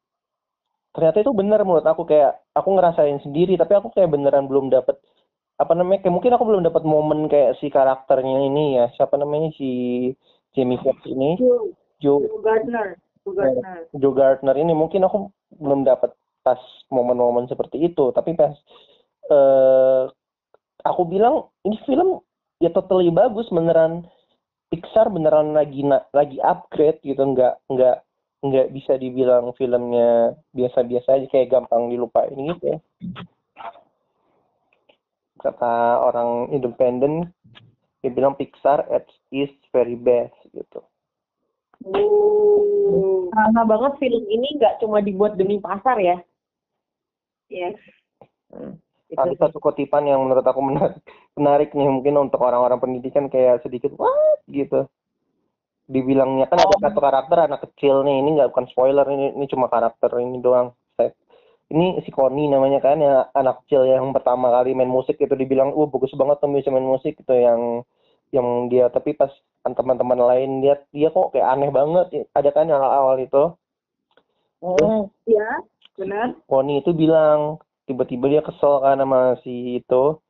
ternyata 0.94 1.18
itu 1.20 1.33
benar 1.35 1.61
menurut 1.66 1.85
aku 1.85 2.07
kayak 2.07 2.38
aku 2.54 2.68
ngerasain 2.78 3.18
sendiri 3.20 3.59
tapi 3.59 3.74
aku 3.74 3.90
kayak 3.92 4.09
beneran 4.09 4.46
belum 4.46 4.70
dapet 4.70 4.96
apa 5.59 5.72
namanya 5.74 6.07
kayak 6.07 6.14
mungkin 6.14 6.33
aku 6.38 6.44
belum 6.46 6.62
dapat 6.62 6.83
momen 6.87 7.26
kayak 7.26 7.59
si 7.59 7.66
karakternya 7.68 8.46
ini 8.46 8.78
ya 8.78 8.87
siapa 8.94 9.18
namanya 9.18 9.50
si 9.59 9.68
Jamie 10.54 10.78
Foxx 10.78 11.02
ini 11.11 11.35
Joe, 11.42 11.74
Joe 11.98 12.22
Joe 12.22 12.40
Gardner. 12.40 12.87
Joe 13.26 13.35
Gardner. 13.35 13.78
Joe 13.98 14.14
Gardner 14.14 14.57
ini 14.57 14.72
mungkin 14.72 15.02
aku 15.02 15.35
belum 15.59 15.83
dapat 15.83 16.14
pas 16.46 16.62
momen-momen 16.94 17.50
seperti 17.50 17.83
itu 17.83 18.14
tapi 18.14 18.38
pas 18.38 18.54
eh 19.28 20.07
aku 20.87 21.02
bilang 21.11 21.50
ini 21.66 21.76
film 21.85 22.22
ya 22.59 22.71
totally 22.75 23.11
bagus 23.11 23.47
beneran 23.51 24.07
Pixar 24.68 25.09
beneran 25.09 25.57
lagi 25.57 25.81
na- 25.81 26.05
lagi 26.12 26.37
upgrade 26.44 27.01
gitu 27.01 27.18
nggak 27.18 27.57
nggak 27.73 27.97
nggak 28.44 28.68
bisa 28.71 29.01
dibilang 29.01 29.51
filmnya 29.57 30.37
biasa-biasa 30.53 31.18
aja 31.18 31.27
kayak 31.33 31.51
gampang 31.51 31.88
dilupain 31.90 32.37
gitu 32.37 32.77
ya 32.77 32.79
kata 35.38 36.03
orang 36.03 36.51
independen 36.51 37.31
dia 38.03 38.11
bilang 38.11 38.35
Pixar 38.35 38.87
at 38.90 39.07
its 39.31 39.55
very 39.71 39.94
best 39.94 40.35
gitu 40.55 40.83
Oh, 41.87 43.31
Terasa 43.31 43.62
banget 43.62 43.92
film 44.03 44.27
ini 44.27 44.59
nggak 44.59 44.83
cuma 44.83 44.99
dibuat 44.99 45.38
demi 45.38 45.62
pasar 45.62 45.94
ya. 46.03 46.18
yes. 47.47 47.79
Hmm, 48.51 48.75
itu 49.09 49.35
satu 49.37 49.57
kutipan 49.59 50.05
yang 50.05 50.21
menurut 50.21 50.44
aku 50.44 50.61
menarik, 50.61 51.01
menarik 51.33 51.71
nih 51.73 51.88
mungkin 51.88 52.14
untuk 52.21 52.40
orang-orang 52.40 52.77
pendidikan 52.77 53.27
kayak 53.27 53.64
sedikit 53.64 53.97
what 53.97 54.12
gitu 54.47 54.85
dibilangnya 55.88 56.44
kan 56.47 56.61
ada 56.61 56.68
Oh. 56.68 56.83
satu 56.85 57.01
karakter 57.01 57.38
anak 57.40 57.61
kecil 57.64 58.05
nih 58.05 58.21
ini 58.21 58.37
nggak 58.37 58.53
bukan 58.53 58.68
spoiler 58.68 59.09
ini 59.09 59.33
ini 59.33 59.49
cuma 59.49 59.73
karakter 59.73 60.12
ini 60.21 60.37
doang 60.38 60.77
Set. 60.94 61.16
ini 61.73 61.97
si 62.05 62.12
Connie 62.12 62.44
namanya 62.44 62.85
kan 62.85 63.01
ya 63.01 63.33
anak 63.33 63.64
kecil 63.64 63.88
yang 63.88 64.12
pertama 64.12 64.53
kali 64.53 64.77
main 64.77 64.88
musik 64.88 65.16
itu 65.16 65.33
dibilang 65.33 65.73
wah 65.73 65.88
bagus 65.88 66.12
banget 66.12 66.37
tuh 66.38 66.53
bisa 66.53 66.68
main 66.68 66.85
musik 66.85 67.16
itu 67.16 67.33
yang 67.33 67.81
yang 68.29 68.68
dia 68.68 68.92
tapi 68.92 69.16
pas 69.16 69.33
teman-teman 69.64 70.21
lain 70.21 70.61
lihat 70.61 70.85
dia 70.92 71.09
kok 71.09 71.33
kayak 71.33 71.49
aneh 71.49 71.68
banget 71.68 72.29
ada 72.33 72.51
kan 72.53 72.68
yang 72.68 72.81
awal 72.81 73.16
itu 73.16 73.57
Hmm, 74.59 75.07
Ya, 75.23 75.62
benar. 75.94 76.35
Connie 76.51 76.83
itu 76.83 76.90
bilang 76.90 77.62
tiba-tiba 77.88 78.29
dia 78.29 78.42
kesel 78.44 78.85
kan 78.85 79.01
sama 79.01 79.40
si 79.40 79.81
itu 79.81 80.20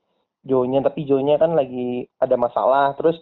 Joe-nya. 0.47 0.87
Tapi 0.87 1.03
Joe-nya 1.05 1.37
kan 1.43 1.59
lagi 1.59 2.07
ada 2.23 2.39
masalah. 2.39 2.95
Terus 2.95 3.19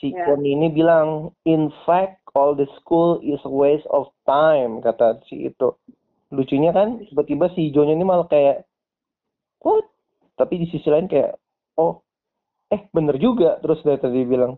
si 0.00 0.12
Ya. 0.12 0.24
Connie 0.28 0.56
ini 0.56 0.68
bilang 0.72 1.32
in 1.44 1.68
fact 1.84 2.24
all 2.32 2.56
the 2.56 2.68
school 2.80 3.20
is 3.20 3.40
a 3.44 3.52
waste 3.52 3.88
of 3.92 4.08
time 4.28 4.80
kata 4.80 5.20
si 5.28 5.48
itu. 5.48 5.72
Lucunya 6.30 6.70
kan 6.70 7.02
tiba-tiba 7.04 7.50
si 7.56 7.74
Joe-nya 7.74 7.96
ini 7.96 8.04
malah 8.06 8.28
kayak 8.28 8.68
what? 9.64 9.84
Tapi 10.38 10.62
di 10.62 10.66
sisi 10.72 10.88
lain 10.88 11.10
kayak 11.10 11.36
oh 11.76 12.00
eh 12.70 12.86
bener 12.94 13.18
juga. 13.18 13.58
Terus 13.60 13.82
dia 13.82 13.98
tadi 13.98 14.22
bilang 14.24 14.56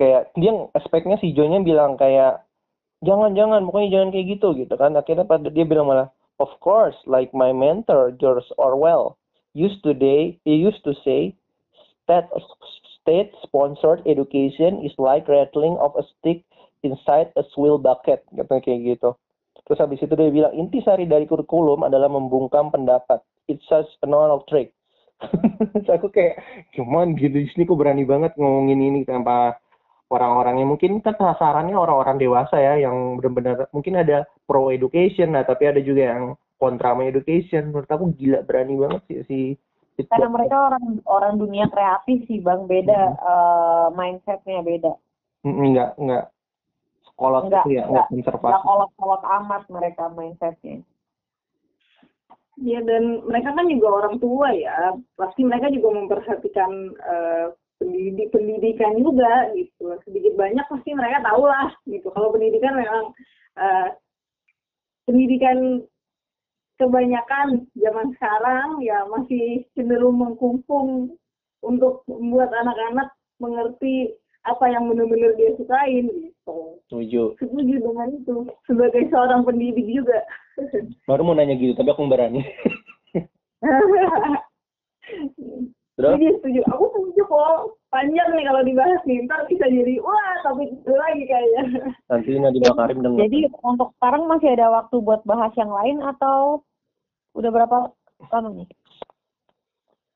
kayak 0.00 0.34
dia 0.34 0.50
aspeknya 0.72 1.20
si 1.20 1.30
Joe-nya 1.36 1.60
bilang 1.62 2.00
kayak 2.00 2.42
jangan 3.04 3.34
jangan 3.36 3.66
pokoknya 3.68 3.90
jangan 3.92 4.08
kayak 4.10 4.26
gitu 4.38 4.48
gitu 4.56 4.74
kan. 4.74 4.96
Akhirnya 4.96 5.28
pada 5.28 5.46
dia 5.52 5.68
bilang 5.68 5.86
malah 5.86 6.08
of 6.42 6.50
course 6.58 6.98
like 7.06 7.30
my 7.30 7.54
mentor 7.54 8.10
George 8.18 8.44
Orwell 8.58 9.14
used 9.54 9.78
to 9.86 9.94
day 9.94 10.42
he 10.42 10.58
used 10.58 10.82
to 10.82 10.92
say 11.06 11.38
state 12.02 12.26
state 13.02 13.30
sponsored 13.42 14.02
education 14.06 14.82
is 14.82 14.94
like 14.98 15.26
rattling 15.30 15.78
of 15.78 15.94
a 15.98 16.04
stick 16.18 16.42
inside 16.82 17.30
a 17.34 17.42
swill 17.54 17.78
bucket. 17.78 18.22
Katanya 18.30 18.62
kayak 18.62 18.80
gitu. 18.94 19.10
Terus 19.66 19.78
habis 19.78 20.02
itu 20.02 20.14
dia 20.14 20.30
bilang 20.30 20.54
inti 20.54 20.82
sari 20.82 21.06
dari 21.06 21.26
kurikulum 21.26 21.86
adalah 21.86 22.10
membungkam 22.10 22.70
pendapat. 22.70 23.22
It's 23.46 23.62
just 23.70 23.94
a 24.02 24.08
normal 24.10 24.42
trick. 24.50 24.74
Terus 25.22 25.90
aku 25.90 26.10
kayak 26.10 26.42
cuman 26.74 27.14
gitu 27.14 27.46
sini 27.54 27.62
kok 27.66 27.78
berani 27.78 28.02
banget 28.02 28.34
ngomongin 28.34 28.82
ini 28.82 29.00
tanpa 29.06 29.58
orang-orang 30.10 30.62
yang 30.62 30.70
mungkin 30.74 30.98
kan 30.98 31.14
sasarannya 31.14 31.78
orang-orang 31.78 32.18
dewasa 32.18 32.58
ya 32.58 32.74
yang 32.82 33.16
benar-benar 33.22 33.70
mungkin 33.70 34.02
ada 34.02 34.26
pro 34.46 34.70
education 34.70 35.34
nah 35.34 35.46
tapi 35.46 35.70
ada 35.70 35.80
juga 35.82 36.14
yang 36.14 36.24
kontra 36.56 36.94
sama 36.94 37.06
education 37.10 37.70
menurut 37.74 37.90
aku 37.90 38.14
gila 38.14 38.42
berani 38.46 38.74
banget 38.78 39.02
sih 39.10 39.18
si 39.26 39.40
karena 40.00 40.28
mereka 40.32 40.56
orang 40.72 40.84
orang 41.04 41.34
dunia 41.36 41.66
kreatif 41.68 42.24
sih 42.24 42.40
bang. 42.40 42.64
Beda 42.64 43.00
eh, 43.12 43.86
mindsetnya 43.92 44.64
beda. 44.64 44.92
Nggak 45.44 45.90
nggak 46.00 46.24
sekolah 47.12 47.40
Nggak, 47.46 47.64
itu 47.66 47.70
ya 47.76 47.82
nggak. 47.84 47.90
nggak 47.92 48.06
nggak 48.08 48.24
konservasi 48.24 48.62
kolot-kolot 48.64 49.22
amat 49.42 49.62
mereka 49.68 50.04
mindsetnya. 50.16 50.76
Ya 52.60 52.78
dan 52.84 53.24
mereka 53.26 53.56
kan 53.56 53.66
juga 53.66 53.88
orang 53.90 54.16
tua 54.20 54.52
ya, 54.52 54.94
pasti 55.16 55.40
mereka 55.42 55.72
juga 55.72 55.88
memperhatikan 55.98 56.70
eh, 57.00 57.46
pendidik 57.80 58.28
pendidikan 58.30 58.94
juga 58.96 59.50
gitu. 59.56 59.92
Sedikit 60.08 60.36
banyak 60.38 60.64
pasti 60.68 60.90
mereka 60.94 61.20
tahu 61.26 61.48
lah 61.48 61.68
gitu. 61.84 62.08
Kalau 62.12 62.32
pendidikan 62.32 62.76
memang 62.76 63.12
eh, 63.60 63.88
pendidikan 65.06 65.82
kebanyakan 66.80 67.66
zaman 67.78 68.10
sekarang 68.18 68.82
ya 68.82 69.06
masih 69.06 69.62
cenderung 69.76 70.18
mengkumpung 70.18 71.14
untuk 71.62 72.02
membuat 72.10 72.50
anak-anak 72.50 73.14
mengerti 73.38 74.14
apa 74.42 74.66
yang 74.66 74.90
benar-benar 74.90 75.38
dia 75.38 75.54
sukain 75.54 76.10
gitu. 76.10 76.58
setuju 76.90 77.22
Setuju 77.38 77.74
dengan 77.78 78.10
itu 78.10 78.50
sebagai 78.66 79.06
seorang 79.14 79.46
pendidik 79.46 79.86
juga. 79.86 80.18
baru 81.08 81.22
mau 81.22 81.38
nanya 81.38 81.54
gitu 81.54 81.78
tapi 81.78 81.94
aku 81.94 82.10
berani 82.10 82.42
terus 85.96 86.18
Setuju, 86.18 86.28
setuju. 86.40 86.60
Aku 86.72 86.84
setuju 86.92 87.22
kok. 87.28 87.76
Panjang 87.92 88.28
nih 88.32 88.44
kalau 88.48 88.62
dibahas 88.64 89.02
nih. 89.04 89.20
Ntar 89.28 89.44
bisa 89.52 89.68
jadi, 89.68 90.00
wah 90.00 90.32
topik 90.42 90.72
itu 90.72 90.92
lagi 90.96 91.22
kayaknya. 91.28 91.62
nanti 92.12 92.30
Nadine 92.36 92.72
Karim 92.76 92.98
denger 93.00 93.18
jadi 93.24 93.38
untuk 93.64 93.88
sekarang 93.96 94.28
masih 94.28 94.48
ada 94.52 94.68
waktu 94.68 94.96
buat 95.00 95.20
bahas 95.24 95.52
yang 95.56 95.72
lain 95.72 96.00
atau 96.04 96.60
udah 97.32 97.48
berapa 97.48 97.76
lama 98.28 98.48
nih 98.52 98.68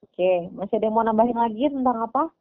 oke 0.05 0.33
masih 0.53 0.75
ada 0.77 0.85
yang 0.85 0.97
mau 0.97 1.05
nambahin 1.05 1.39
lagi 1.39 1.73
tentang 1.73 2.01
apa 2.05 2.33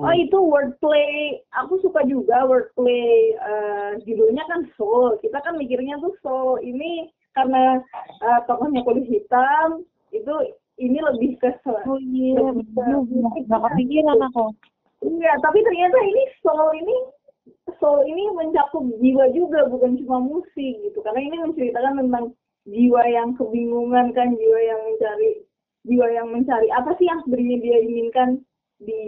Oh 0.00 0.16
itu 0.16 0.32
wordplay. 0.32 1.44
Aku 1.60 1.76
suka 1.84 2.00
juga 2.08 2.48
wordplay. 2.48 3.36
eh, 3.36 4.00
judulnya 4.08 4.48
kan 4.48 4.64
Soul. 4.72 5.20
Kita 5.20 5.44
kan 5.44 5.60
mikirnya 5.60 6.00
tuh 6.00 6.16
Soul 6.24 6.56
ini 6.64 7.12
karena 7.36 7.84
eh, 8.24 8.40
tokohnya 8.48 8.80
kulit 8.80 9.04
hitam. 9.04 9.84
Itu 10.08 10.56
ini 10.80 10.98
lebih 11.04 11.36
ke 11.36 11.52
oh 11.68 12.00
iya 12.00 12.40
bener 12.56 13.04
nggak 13.44 13.60
kepikiran 13.68 14.18
aku 14.32 14.56
Iya, 15.00 15.32
tapi 15.40 15.64
ternyata 15.64 15.96
ini 16.04 16.22
soul 16.44 16.76
ini 16.76 16.96
soul 17.80 18.04
ini 18.04 18.28
mencakup 18.36 18.84
jiwa 19.00 19.32
juga 19.32 19.64
bukan 19.72 19.96
cuma 20.04 20.20
musik 20.20 20.74
gitu. 20.84 20.98
Karena 21.00 21.24
ini 21.24 21.36
menceritakan 21.40 22.04
tentang 22.04 22.24
jiwa 22.68 23.02
yang 23.08 23.32
kebingungan 23.40 24.12
kan, 24.12 24.36
jiwa 24.36 24.58
yang 24.60 24.80
mencari 24.84 25.28
jiwa 25.88 26.06
yang 26.12 26.28
mencari 26.28 26.68
apa 26.68 26.92
sih 27.00 27.08
yang 27.08 27.24
sebenarnya 27.24 27.56
dia 27.64 27.78
inginkan 27.80 28.28
di 28.84 29.00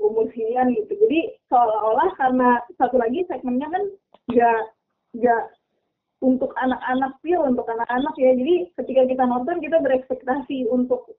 umur 0.00 0.24
sekian 0.32 0.72
gitu. 0.72 0.96
Jadi 0.96 1.36
seolah-olah 1.52 2.08
karena 2.16 2.64
satu 2.80 2.96
lagi 2.96 3.28
segmennya 3.28 3.68
kan 3.68 3.84
nggak 4.32 4.60
nggak 5.20 5.42
untuk 6.24 6.56
anak-anak 6.56 7.20
pure 7.20 7.44
untuk 7.44 7.68
anak-anak 7.68 8.14
ya. 8.16 8.32
Jadi 8.32 8.72
ketika 8.80 9.02
kita 9.04 9.24
nonton 9.28 9.60
kita 9.60 9.76
berekspektasi 9.84 10.72
untuk 10.72 11.12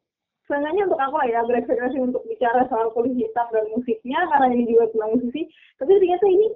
Seenggaknya 0.45 0.85
untuk 0.85 1.01
aku 1.01 1.15
lah 1.17 1.27
ya 1.29 1.41
berekspektasi 1.41 1.97
untuk 2.05 2.21
bicara 2.29 2.69
soal 2.69 2.93
kulit 2.93 3.17
hitam 3.17 3.49
dan 3.49 3.65
musiknya 3.73 4.29
karena 4.29 4.53
ini 4.53 4.69
juga 4.69 4.93
tentang 4.93 5.17
musisi. 5.17 5.49
Tapi 5.81 5.89
ternyata 5.97 6.25
ini 6.29 6.47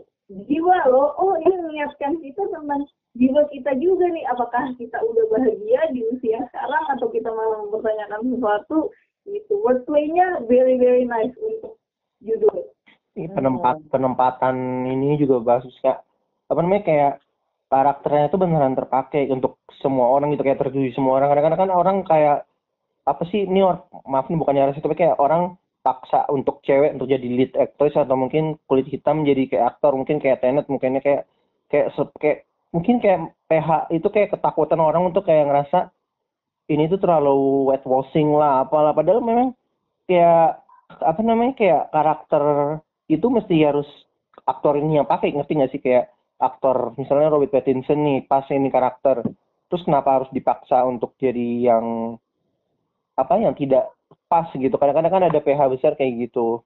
jiwa 0.46 0.78
loh. 0.94 1.18
Oh 1.18 1.34
ini 1.42 1.58
mengingatkan 1.58 2.22
kita 2.22 2.44
tentang 2.54 2.86
jiwa 3.18 3.42
kita 3.50 3.74
juga 3.82 4.06
nih. 4.14 4.30
Apakah 4.30 4.78
kita 4.78 4.94
udah 4.94 5.26
bahagia 5.34 5.82
di 5.90 6.06
usia 6.06 6.38
sekarang 6.54 6.86
atau 6.94 7.10
kita 7.10 7.34
malah 7.34 7.66
mempertanyakan 7.66 8.22
sesuatu 8.30 8.80
gitu. 9.26 9.54
Wordplay-nya 9.66 10.46
very 10.46 10.78
very 10.78 11.10
nice 11.10 11.34
untuk 11.42 11.82
judul. 12.22 12.70
Penempat 13.18 13.82
penempatan 13.90 14.86
ini 14.86 15.18
juga 15.18 15.42
bagus 15.42 15.74
kak 15.82 16.06
apa 16.50 16.60
namanya 16.62 16.84
kayak 16.86 17.14
karakternya 17.70 18.34
itu 18.34 18.38
beneran 18.42 18.74
terpakai 18.76 19.30
untuk 19.30 19.62
semua 19.82 20.10
orang 20.10 20.34
gitu 20.34 20.44
kayak 20.46 20.60
tertuju 20.62 20.90
semua 20.98 21.22
orang. 21.22 21.30
Kadang-kadang 21.32 21.62
kan 21.70 21.72
orang 21.72 21.98
kayak 22.06 22.38
apa 23.06 23.24
sih 23.32 23.46
ini 23.50 23.62
or- 23.66 23.86
maaf 24.06 24.30
nih 24.30 24.38
bukannya 24.38 24.70
rasa 24.70 24.84
tapi 24.86 24.98
kayak 24.98 25.18
orang 25.18 25.58
dipaksa 25.80 26.28
untuk 26.30 26.62
cewek 26.68 26.94
untuk 26.94 27.08
jadi 27.10 27.24
lead 27.24 27.52
actress 27.56 27.96
atau 27.98 28.14
mungkin 28.14 28.60
kulit 28.70 28.86
hitam 28.92 29.24
jadi 29.26 29.48
kayak 29.50 29.66
aktor 29.78 29.96
mungkin 29.96 30.22
kayak 30.22 30.44
Tenet 30.44 30.68
mungkinnya 30.70 31.02
kayak 31.02 31.24
kayak 31.72 31.88
kayak 32.20 32.38
mungkin 32.76 33.02
kayak 33.02 33.34
PH 33.50 33.70
itu 33.96 34.08
kayak 34.14 34.30
ketakutan 34.36 34.78
orang 34.78 35.10
untuk 35.10 35.26
kayak 35.26 35.50
ngerasa 35.50 35.90
ini 36.70 36.86
tuh 36.86 37.02
terlalu 37.02 37.72
whitewashing 37.74 38.30
lah 38.38 38.62
apalah. 38.68 38.94
Padahal 38.94 39.26
memang 39.26 39.58
kayak 40.06 40.62
apa 41.02 41.22
namanya 41.26 41.54
kayak 41.58 41.84
karakter 41.90 42.44
itu 43.10 43.26
mesti 43.26 43.56
harus 43.66 43.90
aktor 44.46 44.78
ini 44.78 45.02
yang 45.02 45.10
pakai 45.10 45.34
ngerti 45.34 45.54
nggak 45.58 45.72
sih? 45.74 45.82
Kayak 45.82 46.14
aktor 46.40 46.96
misalnya 46.96 47.36
Robert 47.36 47.52
Pattinson 47.52 48.00
nih 48.00 48.24
pas 48.24 48.48
ini 48.48 48.72
karakter 48.72 49.22
terus 49.70 49.84
kenapa 49.86 50.18
harus 50.24 50.30
dipaksa 50.32 50.82
untuk 50.88 51.14
jadi 51.20 51.70
yang 51.70 52.16
apa 53.20 53.36
yang 53.38 53.52
tidak 53.54 53.92
pas 54.32 54.48
gitu 54.56 54.74
kadang-kadang 54.80 55.12
kan 55.12 55.24
ada 55.28 55.40
PH 55.44 55.62
besar 55.70 55.92
kayak 56.00 56.32
gitu 56.32 56.64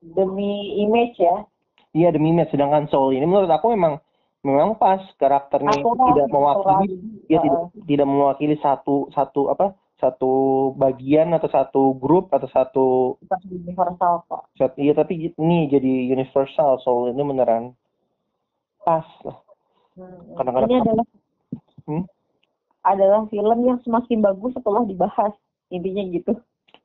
Demi 0.00 0.80
image 0.80 1.20
ya. 1.20 1.44
iya 1.92 2.08
demi 2.08 2.32
image 2.32 2.54
sedangkan 2.54 2.88
Soul 2.88 3.18
ini 3.18 3.26
menurut 3.28 3.50
aku 3.52 3.74
memang 3.76 4.00
memang 4.40 4.80
pas 4.80 5.04
karakternya 5.20 5.76
Natural, 5.76 6.08
tidak 6.14 6.26
mewakili 6.32 6.96
ya 7.28 7.36
Heeh. 7.36 7.44
tidak 7.44 7.62
tidak 7.84 8.06
mewakili 8.08 8.56
satu 8.64 9.12
satu 9.12 9.52
apa 9.52 9.76
satu 10.00 10.32
bagian 10.80 11.36
atau 11.36 11.48
satu 11.52 11.82
grup 12.00 12.32
atau 12.32 12.48
satu 12.48 12.86
universal 13.52 14.24
kok. 14.24 14.48
iya 14.80 14.96
tapi 14.96 15.36
ini 15.36 15.68
jadi 15.68 16.16
universal 16.16 16.80
Soul 16.80 17.12
ini 17.12 17.20
beneran 17.20 17.76
pas 18.80 19.06
lah 19.22 19.38
Hmm. 19.90 20.32
Kadang-kadang- 20.32 20.70
Ini 20.70 20.80
adalah 20.80 21.06
Hmm? 21.84 22.04
adalah 22.80 23.20
film 23.26 23.58
yang 23.60 23.78
semakin 23.82 24.18
bagus 24.22 24.54
setelah 24.54 24.86
dibahas. 24.86 25.34
Intinya 25.68 26.00
gitu. 26.06 26.32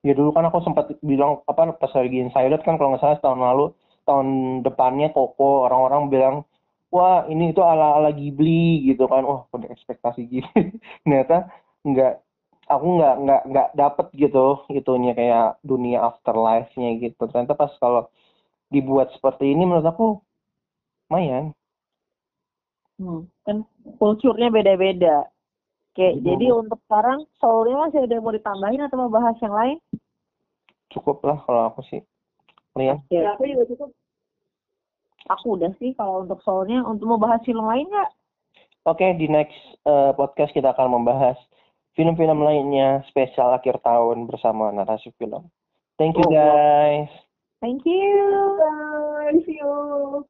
Ya 0.02 0.12
dulu 0.12 0.34
kan 0.34 0.44
aku 0.44 0.60
sempat 0.62 0.92
bilang 1.00 1.40
apa 1.46 1.70
pas 1.74 1.94
lagi 1.94 2.20
Insider 2.20 2.60
kan 2.60 2.76
kalau 2.76 2.92
nggak 2.92 3.02
salah 3.02 3.20
tahun 3.22 3.40
lalu 3.40 3.66
tahun 4.04 4.28
depannya 4.62 5.10
Koko 5.10 5.66
orang-orang 5.66 6.02
bilang 6.10 6.36
wah 6.90 7.26
ini 7.26 7.50
itu 7.50 7.62
ala 7.62 7.98
ala 7.98 8.10
Ghibli 8.12 8.86
gitu 8.86 9.08
kan 9.08 9.26
wah 9.26 9.50
punya 9.50 9.72
ekspektasi 9.72 10.26
Ghibli 10.26 10.62
ternyata 11.02 11.50
nggak 11.82 12.14
aku 12.68 12.86
nggak 12.98 13.16
nggak 13.22 13.42
nggak 13.50 13.68
dapet 13.74 14.08
gitu 14.14 14.62
itunya 14.70 15.14
kayak 15.14 15.58
dunia 15.62 16.06
afterlife-nya 16.06 17.02
gitu 17.02 17.26
ternyata 17.26 17.54
pas 17.54 17.74
kalau 17.78 18.06
dibuat 18.70 19.10
seperti 19.14 19.50
ini 19.50 19.66
menurut 19.66 19.86
aku 19.86 20.22
lumayan 21.10 21.54
Hmm. 22.96 23.28
Kan 23.44 23.68
kulturnya 24.00 24.48
beda-beda. 24.50 25.28
Kayak 25.96 26.14
Hmm. 26.20 26.24
jadi 26.28 26.46
untuk 26.52 26.80
sekarang 26.88 27.20
soulnya 27.40 27.88
masih 27.88 28.00
ada 28.04 28.14
yang 28.16 28.24
mau 28.24 28.36
ditambahin 28.36 28.82
atau 28.84 28.98
mau 29.00 29.12
bahas 29.12 29.36
yang 29.42 29.56
lain? 29.56 29.80
cukup 30.94 31.20
lah 31.28 31.36
kalau 31.44 31.68
aku 31.68 31.84
sih 31.92 32.00
Lian 32.80 33.04
Ya, 33.12 33.36
aku 33.36 33.44
juga 33.44 33.68
cukup. 33.68 33.90
Aku 35.28 35.60
udah 35.60 35.76
sih 35.76 35.92
kalau 35.92 36.24
untuk 36.24 36.40
soulnya. 36.40 36.88
Untuk 36.88 37.10
mau 37.10 37.20
bahas 37.20 37.44
film 37.44 37.68
lain 37.68 37.84
nggak? 37.90 38.10
Oke, 38.88 39.04
di 39.20 39.28
next 39.28 39.60
eh, 39.84 40.12
podcast 40.16 40.56
kita 40.56 40.72
akan 40.72 40.96
membahas 40.96 41.36
film-film 42.00 42.40
lainnya 42.40 43.04
spesial 43.12 43.52
akhir 43.52 43.84
tahun 43.84 44.24
bersama 44.30 44.72
narasi 44.72 45.12
film. 45.20 45.52
Thank 46.00 46.16
you 46.16 46.28
Oh, 46.28 46.32
guys. 46.32 47.12
Thank 47.60 47.84
you. 47.84 48.24
Bye, 48.56 49.36
see 49.44 49.60
you. 49.60 50.28